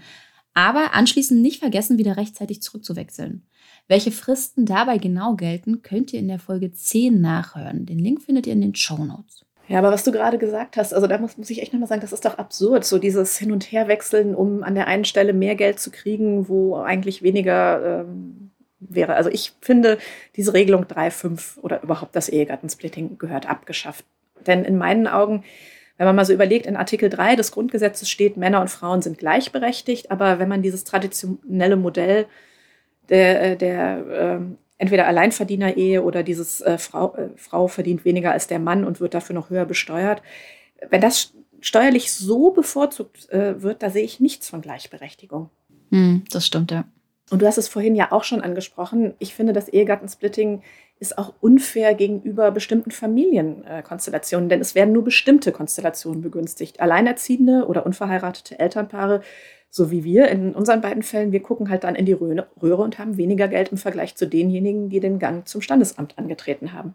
Aber 0.53 0.95
anschließend 0.95 1.41
nicht 1.41 1.61
vergessen, 1.61 1.99
wieder 1.99 2.17
rechtzeitig 2.17 2.61
zurückzuwechseln. 2.61 3.47
Welche 3.87 4.11
Fristen 4.11 4.67
dabei 4.67 4.99
genau 4.99 5.37
gelten, 5.37 5.83
könnt 5.83 6.13
ihr 6.13 6.19
in 6.19 6.29
der 6.29 6.41
Folge 6.41 6.73
10 6.73 7.21
nachhören. 7.21 7.87
Den 7.87 8.01
Link 8.01 8.23
findet 8.23 8.49
ihr 8.49 8.55
in 8.55 8.63
den 8.63 8.75
Show 8.75 9.05
Notes. 9.05 9.46
Ja, 9.69 9.79
aber 9.79 9.91
was 9.91 10.05
du 10.05 10.13
gerade 10.13 10.39
gesagt 10.39 10.77
hast, 10.77 10.95
also 10.95 11.07
da 11.07 11.19
muss, 11.19 11.37
muss 11.37 11.51
ich 11.51 11.61
echt 11.61 11.73
nochmal 11.73 11.89
sagen, 11.89 12.01
das 12.01 12.13
ist 12.13 12.25
doch 12.25 12.39
absurd, 12.39 12.85
so 12.85 12.99
dieses 12.99 13.37
Hin- 13.37 13.51
und 13.51 13.73
Herwechseln, 13.73 14.35
um 14.35 14.63
an 14.63 14.77
der 14.77 14.87
einen 14.87 15.05
Stelle 15.05 15.33
mehr 15.33 15.57
Geld 15.57 15.81
zu 15.81 15.91
kriegen, 15.91 16.49
wo 16.49 16.77
eigentlich 16.77 17.23
weniger 17.23 18.03
ähm, 18.03 18.51
wäre. 18.79 19.15
Also 19.15 19.29
ich 19.31 19.55
finde, 19.61 19.99
diese 20.37 20.55
Regelung 20.55 20.85
3.5 20.85 21.59
oder 21.61 21.83
überhaupt 21.83 22.15
das 22.15 22.29
Ehegattensplitting 22.29 23.19
gehört 23.19 23.49
abgeschafft. 23.49 24.05
Denn 24.47 24.65
in 24.65 24.79
meinen 24.79 25.09
Augen, 25.09 25.43
wenn 25.97 26.07
man 26.07 26.15
mal 26.15 26.25
so 26.25 26.33
überlegt, 26.33 26.67
in 26.67 26.77
Artikel 26.77 27.09
3 27.09 27.35
des 27.35 27.51
Grundgesetzes 27.51 28.09
steht, 28.09 28.37
Männer 28.37 28.61
und 28.61 28.71
Frauen 28.71 29.03
sind 29.03 29.19
gleichberechtigt, 29.19 30.13
aber 30.13 30.39
wenn 30.39 30.49
man 30.49 30.63
dieses 30.63 30.85
traditionelle 30.85 31.77
Modell 31.77 32.27
der, 33.09 33.43
äh, 33.43 33.57
der 33.57 34.05
ähm, 34.13 34.59
entweder 34.79 35.07
Alleinverdiener-Ehe 35.07 36.03
oder 36.03 36.23
dieses 36.23 36.61
äh, 36.61 36.79
Frau, 36.79 37.15
äh, 37.17 37.29
Frau 37.37 37.69
verdient 37.69 38.05
weniger 38.05 38.33
als 38.33 38.47
der 38.47 38.59
Mann 38.59 38.85
und 38.85 39.01
wird 39.01 39.15
dafür 39.15 39.35
noch 39.35 39.51
höher 39.51 39.65
besteuert. 39.65 40.23
Wenn 40.91 41.01
das 41.01 41.33
steuerlich 41.61 42.13
so 42.13 42.51
bevorzugt 42.51 43.31
äh, 43.31 43.63
wird, 43.63 43.83
da 43.83 43.91
sehe 43.91 44.05
ich 44.05 44.21
nichts 44.21 44.49
von 44.49 44.61
Gleichberechtigung. 44.61 45.51
Hm, 45.91 46.25
das 46.31 46.47
stimmt, 46.47 46.71
ja. 46.71 46.85
Und 47.31 47.43
du 47.43 47.47
hast 47.47 47.59
es 47.59 47.67
vorhin 47.67 47.97
ja 47.97 48.13
auch 48.13 48.23
schon 48.23 48.41
angesprochen. 48.41 49.15
Ich 49.19 49.35
finde, 49.35 49.53
das 49.53 49.69
Ehegattensplitting 49.69 50.63
ist 51.01 51.19
auch 51.19 51.35
unfair 51.41 51.95
gegenüber 51.95 52.53
bestimmten 52.53 52.93
Familienkonstellationen, 52.93 54.49
denn 54.49 54.61
es 54.61 54.75
werden 54.75 54.93
nur 54.93 55.05
bestimmte 55.05 55.51
Konstellationen 55.51 56.23
begünstigt. 56.23 56.81
Alleinerziehende 56.81 57.67
oder 57.67 57.85
unverheiratete 57.85 58.59
Elternpaare, 58.59 59.23
so 59.71 59.91
wie 59.91 60.05
wir 60.05 60.29
in 60.29 60.55
unseren 60.55 60.81
beiden 60.81 61.03
Fällen, 61.03 61.33
wir 61.33 61.43
gucken 61.43 61.69
halt 61.69 61.85
dann 61.85 61.95
in 61.95 62.07
die 62.07 62.13
Röhre 62.13 62.83
und 62.83 62.99
haben 62.99 63.17
weniger 63.17 63.49
Geld 63.49 63.69
im 63.69 63.79
Vergleich 63.79 64.17
zu 64.17 64.27
denjenigen, 64.27 64.89
die 64.89 65.01
den 65.01 65.19
Gang 65.19 65.47
zum 65.47 65.61
Standesamt 65.61 66.19
angetreten 66.19 66.73
haben. 66.73 66.95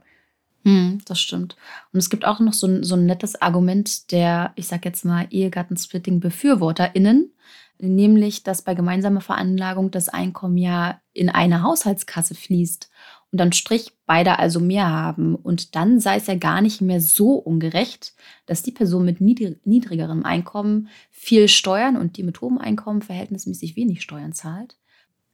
Hm, 0.63 0.99
das 1.05 1.19
stimmt. 1.19 1.55
Und 1.91 1.99
es 1.99 2.09
gibt 2.09 2.25
auch 2.25 2.39
noch 2.39 2.53
so 2.53 2.67
ein, 2.67 2.83
so 2.83 2.95
ein 2.95 3.05
nettes 3.05 3.41
Argument 3.41 4.11
der, 4.11 4.53
ich 4.55 4.67
sag 4.67 4.85
jetzt 4.85 5.05
mal, 5.05 5.27
Ehegattensplitting-BefürworterInnen, 5.29 7.33
nämlich, 7.79 8.43
dass 8.43 8.61
bei 8.61 8.75
gemeinsamer 8.75 9.21
Veranlagung 9.21 9.89
das 9.89 10.09
Einkommen 10.09 10.57
ja 10.57 11.01
in 11.13 11.29
eine 11.29 11.63
Haushaltskasse 11.63 12.35
fließt 12.35 12.91
und 13.31 13.37
dann 13.37 13.53
Strich 13.53 13.93
beide 14.05 14.39
also 14.39 14.59
mehr 14.59 14.89
haben. 14.89 15.35
Und 15.35 15.75
dann 15.75 15.99
sei 15.99 16.17
es 16.17 16.27
ja 16.27 16.35
gar 16.35 16.61
nicht 16.61 16.81
mehr 16.81 16.99
so 16.99 17.35
ungerecht, 17.35 18.13
dass 18.45 18.61
die 18.61 18.71
Person 18.71 19.05
mit 19.05 19.21
niedrigerem 19.21 20.25
Einkommen 20.25 20.89
viel 21.09 21.47
Steuern 21.47 21.95
und 21.95 22.17
die 22.17 22.23
mit 22.23 22.41
hohem 22.41 22.57
Einkommen 22.57 23.01
verhältnismäßig 23.01 23.75
wenig 23.75 24.01
Steuern 24.01 24.33
zahlt. 24.33 24.77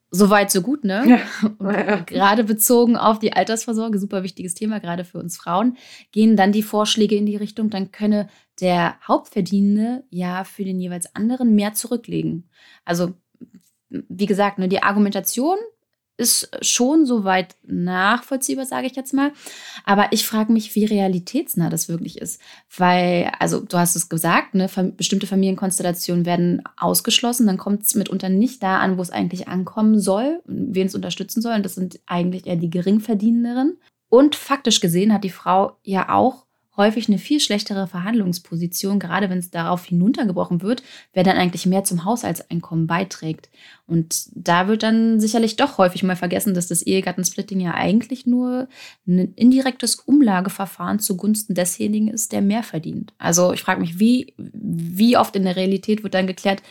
Soweit, 0.10 0.51
so 0.51 0.62
gut, 0.62 0.86
ne? 0.86 1.19
Ja. 1.60 1.99
Gerade 2.05 2.45
bezogen 2.45 2.95
auf 2.95 3.19
die 3.19 3.33
Altersvorsorge, 3.33 3.99
super 3.99 4.23
wichtiges 4.23 4.53
Thema, 4.53 4.79
gerade 4.79 5.03
für 5.03 5.17
uns 5.17 5.36
Frauen, 5.36 5.75
gehen 6.13 6.38
dann 6.38 6.53
die 6.53 6.63
Vorschläge 6.63 7.15
in 7.15 7.25
die 7.25 7.36
Richtung, 7.36 7.69
dann 7.69 7.91
könne 7.91 8.29
der 8.62 8.95
Hauptverdienende 9.05 10.05
ja 10.10 10.45
für 10.45 10.63
den 10.63 10.79
jeweils 10.79 11.13
anderen 11.13 11.55
mehr 11.55 11.73
zurücklegen. 11.73 12.49
Also, 12.86 13.15
wie 13.89 14.27
gesagt, 14.27 14.60
ne, 14.60 14.69
die 14.69 14.81
Argumentation 14.81 15.57
ist 16.17 16.49
schon 16.62 17.06
soweit 17.06 17.56
nachvollziehbar, 17.63 18.65
sage 18.65 18.88
ich 18.88 18.95
jetzt 18.95 19.13
mal. 19.13 19.32
Aber 19.86 20.08
ich 20.12 20.25
frage 20.25 20.51
mich, 20.51 20.73
wie 20.73 20.86
realitätsnah 20.86 21.69
das 21.69 21.88
wirklich 21.88 22.17
ist. 22.17 22.41
Weil, 22.75 23.32
also 23.39 23.60
du 23.60 23.77
hast 23.77 23.95
es 23.95 24.10
gesagt, 24.10 24.56
ne, 24.56 24.67
bestimmte 24.97 25.27
Familienkonstellationen 25.27 26.25
werden 26.25 26.63
ausgeschlossen. 26.75 27.45
Dann 27.45 27.58
kommt 27.58 27.84
es 27.84 27.93
mitunter 27.93 28.30
nicht 28.30 28.63
da 28.63 28.80
an, 28.80 28.97
wo 28.97 29.01
es 29.03 29.12
eigentlich 29.12 29.47
ankommen 29.47 29.99
soll, 29.99 30.41
wen 30.45 30.88
es 30.88 30.95
unterstützen 30.95 31.41
soll. 31.41 31.53
Und 31.53 31.63
das 31.63 31.75
sind 31.75 31.99
eigentlich 32.08 32.47
eher 32.47 32.56
die 32.56 32.71
Geringverdienenderen. 32.71 33.77
Und 34.10 34.36
faktisch 34.36 34.80
gesehen 34.80 35.13
hat 35.13 35.23
die 35.23 35.30
Frau 35.30 35.77
ja 35.84 36.10
auch 36.10 36.46
häufig 36.78 37.08
eine 37.08 37.18
viel 37.18 37.40
schlechtere 37.40 37.88
Verhandlungsposition, 37.88 39.00
gerade 39.00 39.30
wenn 39.30 39.40
es 39.40 39.50
darauf 39.50 39.86
hinuntergebrochen 39.86 40.62
wird, 40.62 40.84
wer 41.13 41.24
dann 41.24 41.38
eigentlich 41.38 41.66
mehr 41.66 41.84
zum 41.84 42.06
Haushaltseinkommen 42.06 42.88
beiträgt. 42.88 43.50
Und 43.88 44.28
da 44.34 44.68
wird 44.68 44.84
dann 44.84 45.20
sicherlich 45.20 45.56
doch 45.56 45.80
häufig 45.80 46.04
mal 46.04 46.16
vergessen, 46.16 46.54
dass 46.54 46.68
das 46.68 46.84
Ehegattensplitting 46.84 47.60
ja 47.60 47.74
eigentlich 47.74 48.28
nur 48.28 48.70
ein 49.08 49.34
indirektes 49.34 49.96
Umlageverfahren 49.96 51.00
zugunsten 51.00 51.56
desjenigen 51.56 52.10
ist, 52.10 52.32
der 52.32 52.42
mehr 52.42 52.63
verdient. 52.63 53.13
Also 53.18 53.54
ich 53.54 53.62
frage 53.62 53.82
mich, 53.82 54.00
wie, 54.00 54.34
wie 54.38 55.18
oft 55.18 55.36
in 55.36 55.44
der 55.44 55.56
Realität 55.56 56.04
wird 56.04 56.13
dann 56.13 56.28
geklärt, 56.28 56.62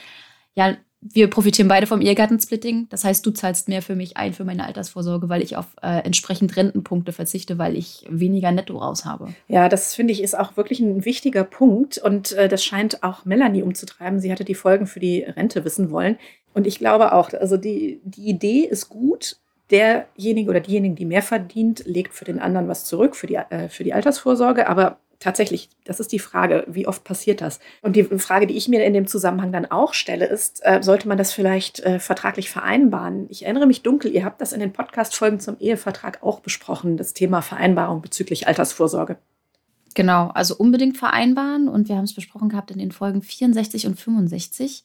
ja, 0.55 0.77
wir 1.01 1.29
profitieren 1.29 1.69
beide 1.69 1.87
vom 1.87 2.01
Ehegattensplitting. 2.01 2.89
Das 2.91 3.05
heißt, 3.05 3.25
du 3.25 3.31
zahlst 3.31 3.69
mehr 3.69 3.83
für 3.83 3.95
mich 3.95 4.17
ein 4.17 4.33
für 4.33 4.45
meine 4.45 4.65
Altersvorsorge, 4.65 5.29
weil 5.29 5.43
ich 5.43 5.57
auf 5.57 5.67
äh, 5.83 6.05
entsprechend 6.05 6.57
Rentenpunkte 6.57 7.13
verzichte, 7.13 7.59
weil 7.59 7.77
ich 7.77 8.05
weniger 8.09 8.51
Netto 8.51 8.79
raus 8.79 9.05
habe. 9.05 9.29
Ja, 9.49 9.69
das 9.69 9.95
finde 9.95 10.13
ich 10.13 10.23
ist 10.23 10.39
auch 10.39 10.57
wirklich 10.57 10.81
ein 10.81 11.05
wichtiger 11.05 11.45
Punkt 11.45 11.99
und 11.99 12.33
äh, 12.33 12.49
das 12.49 12.65
scheint 12.65 13.03
auch 13.03 13.25
Melanie 13.25 13.63
umzutreiben. 13.63 14.21
Sie 14.21 14.33
hatte 14.33 14.45
die 14.45 14.55
Folgen 14.55 14.87
für 14.87 15.01
die 15.01 15.23
Rente 15.23 15.65
wissen 15.65 15.91
wollen. 15.91 16.19
Und 16.55 16.67
ich 16.67 16.79
glaube 16.79 17.13
auch, 17.13 17.33
also 17.35 17.57
die, 17.57 18.01
die 18.05 18.29
Idee 18.29 18.61
ist 18.61 18.89
gut. 18.89 19.37
Derjenige 19.71 20.49
oder 20.49 20.61
diejenigen, 20.61 20.95
die 20.95 21.05
mehr 21.05 21.23
verdient, 21.23 21.83
legt 21.87 22.15
für 22.15 22.25
den 22.25 22.39
anderen 22.39 22.69
was 22.69 22.85
zurück, 22.85 23.17
für 23.17 23.27
die, 23.27 23.35
äh, 23.35 23.69
für 23.69 23.85
die 23.85 23.93
Altersvorsorge. 23.93 24.69
Aber 24.69 24.99
tatsächlich, 25.19 25.69
das 25.85 26.01
ist 26.01 26.13
die 26.13 26.19
Frage, 26.19 26.65
wie 26.69 26.87
oft 26.87 27.05
passiert 27.05 27.41
das? 27.41 27.61
Und 27.83 27.97
die 27.97 28.05
Frage, 28.05 28.47
die 28.47 28.57
ich 28.57 28.69
mir 28.69 28.85
in 28.85 28.95
dem 28.95 29.07
Zusammenhang 29.07 29.53
dann 29.53 29.67
auch 29.67 29.95
stelle, 29.95 30.27
ist, 30.27 30.61
äh, 30.65 30.83
sollte 30.83 31.09
man 31.09 31.19
das 31.19 31.33
vielleicht 31.33 31.81
äh, 31.81 31.99
vertraglich 31.99 32.51
vereinbaren? 32.51 33.27
Ich 33.29 33.45
erinnere 33.45 33.67
mich 33.67 33.83
dunkel, 33.83 34.13
ihr 34.13 34.25
habt 34.25 34.41
das 34.41 34.53
in 34.53 34.61
den 34.61 34.73
Podcast-Folgen 34.73 35.41
zum 35.41 35.59
Ehevertrag 35.59 36.23
auch 36.23 36.41
besprochen, 36.41 36.97
das 36.97 37.15
Thema 37.15 37.43
Vereinbarung 37.43 38.03
bezüglich 38.03 38.47
Altersvorsorge. 38.47 39.19
Genau, 39.97 40.29
also 40.35 40.55
unbedingt 40.55 40.99
vereinbaren 40.99 41.69
und 41.69 41.89
wir 41.89 41.97
haben 41.97 42.05
es 42.05 42.15
besprochen 42.15 42.51
gehabt 42.51 42.71
in 42.71 42.79
den 42.79 42.93
Folgen 42.93 43.23
64 43.23 43.87
und 43.87 43.99
65. 43.99 44.85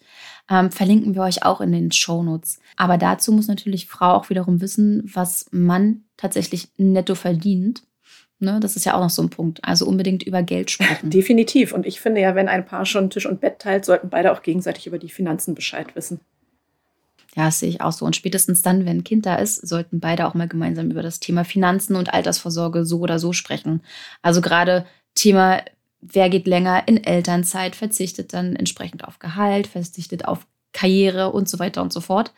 Ähm, 0.50 0.72
verlinken 0.72 1.16
wir 1.16 1.24
euch 1.24 1.44
auch 1.44 1.60
in 1.60 1.74
den 1.74 1.92
Shownotes. 1.92 2.62
Aber 2.78 2.98
dazu 2.98 3.34
muss 3.34 3.50
natürlich 3.50 3.88
Frau 3.88 4.14
auch 4.14 4.30
wiederum 4.30 4.62
wissen, 4.62 5.04
was 5.14 5.48
Mann 5.52 6.06
tatsächlich 6.16 6.70
netto 6.78 7.16
verdient 7.16 7.84
Ne, 8.44 8.60
das 8.60 8.76
ist 8.76 8.86
ja 8.86 8.96
auch 8.96 9.02
noch 9.02 9.12
so 9.12 9.22
ein 9.22 9.30
Punkt. 9.30 9.64
Also 9.64 9.86
unbedingt 9.86 10.24
über 10.24 10.42
Geld 10.42 10.72
sprechen. 10.72 11.10
Definitiv. 11.12 11.74
Und 11.74 11.86
ich 11.86 12.02
finde 12.02 12.22
ja, 12.22 12.34
wenn 12.34 12.48
ein 12.48 12.66
Paar 12.66 12.88
schon 12.88 13.12
Tisch 13.12 13.28
und 13.28 13.40
Bett 13.40 13.60
teilt, 13.60 13.86
sollten 13.86 14.10
beide 14.10 14.32
auch 14.32 14.42
gegenseitig 14.42 14.88
über 14.88 14.98
die 14.98 15.10
Finanzen 15.10 15.54
Bescheid 15.54 15.96
wissen. 15.96 16.20
Ja, 17.36 17.46
das 17.46 17.60
sehe 17.60 17.70
ich 17.70 17.82
auch 17.82 17.92
so. 17.92 18.04
Und 18.04 18.16
spätestens 18.16 18.64
dann, 18.64 18.88
wenn 18.88 18.98
ein 18.98 19.04
Kind 19.04 19.28
da 19.28 19.36
ist, 19.36 19.68
sollten 19.68 20.00
beide 20.00 20.28
auch 20.28 20.34
mal 20.34 20.48
gemeinsam 20.48 20.90
über 20.90 21.04
das 21.04 21.20
Thema 21.20 21.46
Finanzen 21.46 21.96
und 21.96 22.16
Altersvorsorge 22.16 22.84
so 22.84 23.00
oder 23.00 23.20
so 23.20 23.32
sprechen. 23.32 23.82
Also 24.24 24.42
gerade 24.42 24.88
Thema, 25.14 25.62
wer 26.02 26.28
geht 26.32 26.48
länger 26.48 26.88
in 26.88 27.04
Elternzeit, 27.04 27.76
verzichtet 27.76 28.34
dann 28.34 28.56
entsprechend 28.56 29.06
auf 29.06 29.20
Gehalt, 29.20 29.68
verzichtet 29.68 30.26
auf 30.26 30.48
Karriere 30.74 31.32
und 31.32 31.48
so 31.48 31.60
weiter 31.60 31.84
und 31.84 31.94
so 31.94 32.02
fort. 32.02 32.34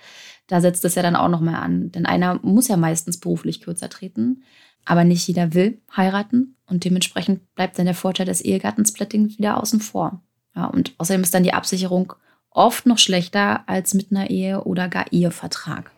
Da 0.47 0.59
setzt 0.59 0.83
es 0.83 0.95
ja 0.95 1.01
dann 1.01 1.15
auch 1.15 1.29
nochmal 1.29 1.63
an. 1.63 1.93
Denn 1.93 2.05
einer 2.05 2.41
muss 2.43 2.67
ja 2.67 2.75
meistens 2.75 3.21
beruflich 3.21 3.61
kürzer 3.61 3.87
treten. 3.87 4.43
Aber 4.85 5.03
nicht 5.03 5.27
jeder 5.27 5.53
will 5.53 5.81
heiraten 5.95 6.55
und 6.67 6.83
dementsprechend 6.83 7.53
bleibt 7.55 7.77
dann 7.77 7.85
der 7.85 7.95
Vorteil 7.95 8.25
des 8.25 8.41
Ehegattensplittings 8.41 9.37
wieder 9.37 9.61
außen 9.61 9.79
vor. 9.79 10.21
Ja, 10.55 10.65
und 10.65 10.93
außerdem 10.97 11.23
ist 11.23 11.33
dann 11.33 11.43
die 11.43 11.53
Absicherung 11.53 12.13
oft 12.49 12.85
noch 12.85 12.99
schlechter 12.99 13.67
als 13.67 13.93
mit 13.93 14.11
einer 14.11 14.29
Ehe 14.29 14.63
oder 14.63 14.87
gar 14.87 15.11
Ehevertrag. 15.11 15.91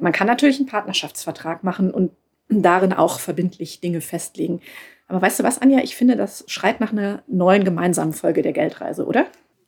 Man 0.00 0.12
kann 0.12 0.26
natürlich 0.26 0.58
einen 0.58 0.68
Partnerschaftsvertrag 0.68 1.64
machen 1.64 1.90
und 1.90 2.12
darin 2.48 2.92
auch 2.92 3.20
verbindlich 3.20 3.80
Dinge 3.80 4.00
festlegen. 4.00 4.60
Aber 5.08 5.22
weißt 5.22 5.40
du 5.40 5.44
was, 5.44 5.60
Anja? 5.60 5.80
Ich 5.82 5.96
finde, 5.96 6.16
das 6.16 6.44
schreit 6.48 6.80
nach 6.80 6.92
einer 6.92 7.22
neuen 7.26 7.64
gemeinsamen 7.64 8.12
Folge 8.12 8.42
der 8.42 8.52
Geldreise, 8.52 9.06
oder? 9.06 9.26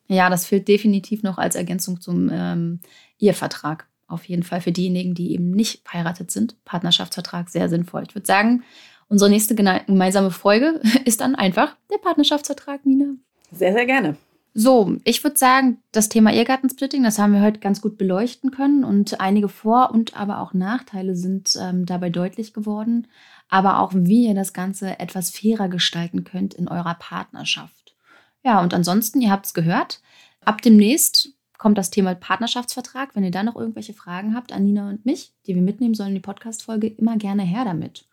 Ja, 0.08 0.30
das 0.30 0.46
fehlt 0.46 0.68
definitiv 0.68 1.22
noch 1.22 1.38
als 1.38 1.54
Ergänzung 1.54 2.00
zum 2.00 2.30
ähm, 2.32 2.80
Ehevertrag 3.18 3.86
auf 4.08 4.24
jeden 4.24 4.42
Fall 4.42 4.60
für 4.60 4.72
diejenigen, 4.72 5.14
die 5.14 5.32
eben 5.32 5.50
nicht 5.50 5.86
verheiratet 5.86 6.30
sind, 6.30 6.62
Partnerschaftsvertrag 6.64 7.48
sehr 7.48 7.68
sinnvoll. 7.68 8.04
Ich 8.08 8.14
würde 8.14 8.26
sagen, 8.26 8.64
unsere 9.08 9.30
nächste 9.30 9.54
gemeinsame 9.54 10.30
Folge 10.30 10.80
ist 11.04 11.20
dann 11.20 11.34
einfach 11.34 11.76
der 11.92 11.98
Partnerschaftsvertrag, 11.98 12.84
Nina. 12.84 13.14
Sehr, 13.52 13.72
sehr 13.72 13.86
gerne. 13.86 14.16
So, 14.54 14.96
ich 15.04 15.22
würde 15.22 15.36
sagen, 15.36 15.78
das 15.92 16.08
Thema 16.08 16.32
Ehegattensplitting, 16.32 17.04
das 17.04 17.18
haben 17.18 17.32
wir 17.32 17.42
heute 17.42 17.60
ganz 17.60 17.80
gut 17.80 17.96
beleuchten 17.96 18.50
können 18.50 18.82
und 18.82 19.20
einige 19.20 19.48
Vor- 19.48 19.92
und 19.92 20.18
aber 20.18 20.40
auch 20.40 20.52
Nachteile 20.52 21.14
sind 21.14 21.56
ähm, 21.60 21.86
dabei 21.86 22.10
deutlich 22.10 22.52
geworden, 22.54 23.06
aber 23.48 23.78
auch 23.78 23.92
wie 23.94 24.26
ihr 24.26 24.34
das 24.34 24.52
Ganze 24.52 24.98
etwas 24.98 25.30
fairer 25.30 25.68
gestalten 25.68 26.24
könnt 26.24 26.54
in 26.54 26.66
eurer 26.66 26.94
Partnerschaft. 26.94 27.94
Ja, 28.42 28.60
und 28.60 28.74
ansonsten, 28.74 29.20
ihr 29.20 29.30
habt 29.30 29.46
es 29.46 29.54
gehört, 29.54 30.00
ab 30.44 30.60
demnächst 30.62 31.34
kommt 31.58 31.76
das 31.76 31.90
Thema 31.90 32.14
Partnerschaftsvertrag. 32.14 33.14
Wenn 33.14 33.24
ihr 33.24 33.30
da 33.30 33.42
noch 33.42 33.56
irgendwelche 33.56 33.92
Fragen 33.92 34.34
habt 34.34 34.52
an 34.52 34.64
Nina 34.64 34.88
und 34.88 35.04
mich, 35.04 35.32
die 35.46 35.54
wir 35.54 35.62
mitnehmen 35.62 35.94
sollen 35.94 36.10
in 36.10 36.14
die 36.14 36.20
Podcast-Folge, 36.20 36.86
immer 36.86 37.16
gerne 37.16 37.42
her 37.42 37.64
damit. 37.64 38.06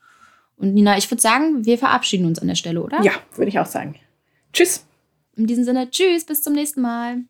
Und 0.57 0.73
Nina, 0.73 0.97
ich 0.97 1.09
würde 1.09 1.21
sagen, 1.21 1.65
wir 1.65 1.77
verabschieden 1.77 2.25
uns 2.25 2.39
an 2.39 2.47
der 2.47 2.55
Stelle, 2.55 2.81
oder? 2.81 3.01
Ja, 3.01 3.13
würde 3.35 3.49
ich 3.49 3.59
auch 3.59 3.65
sagen. 3.65 3.95
Tschüss. 4.51 4.85
In 5.35 5.47
diesem 5.47 5.63
Sinne, 5.63 5.89
tschüss, 5.89 6.25
bis 6.25 6.41
zum 6.41 6.53
nächsten 6.53 6.81
Mal. 6.81 7.23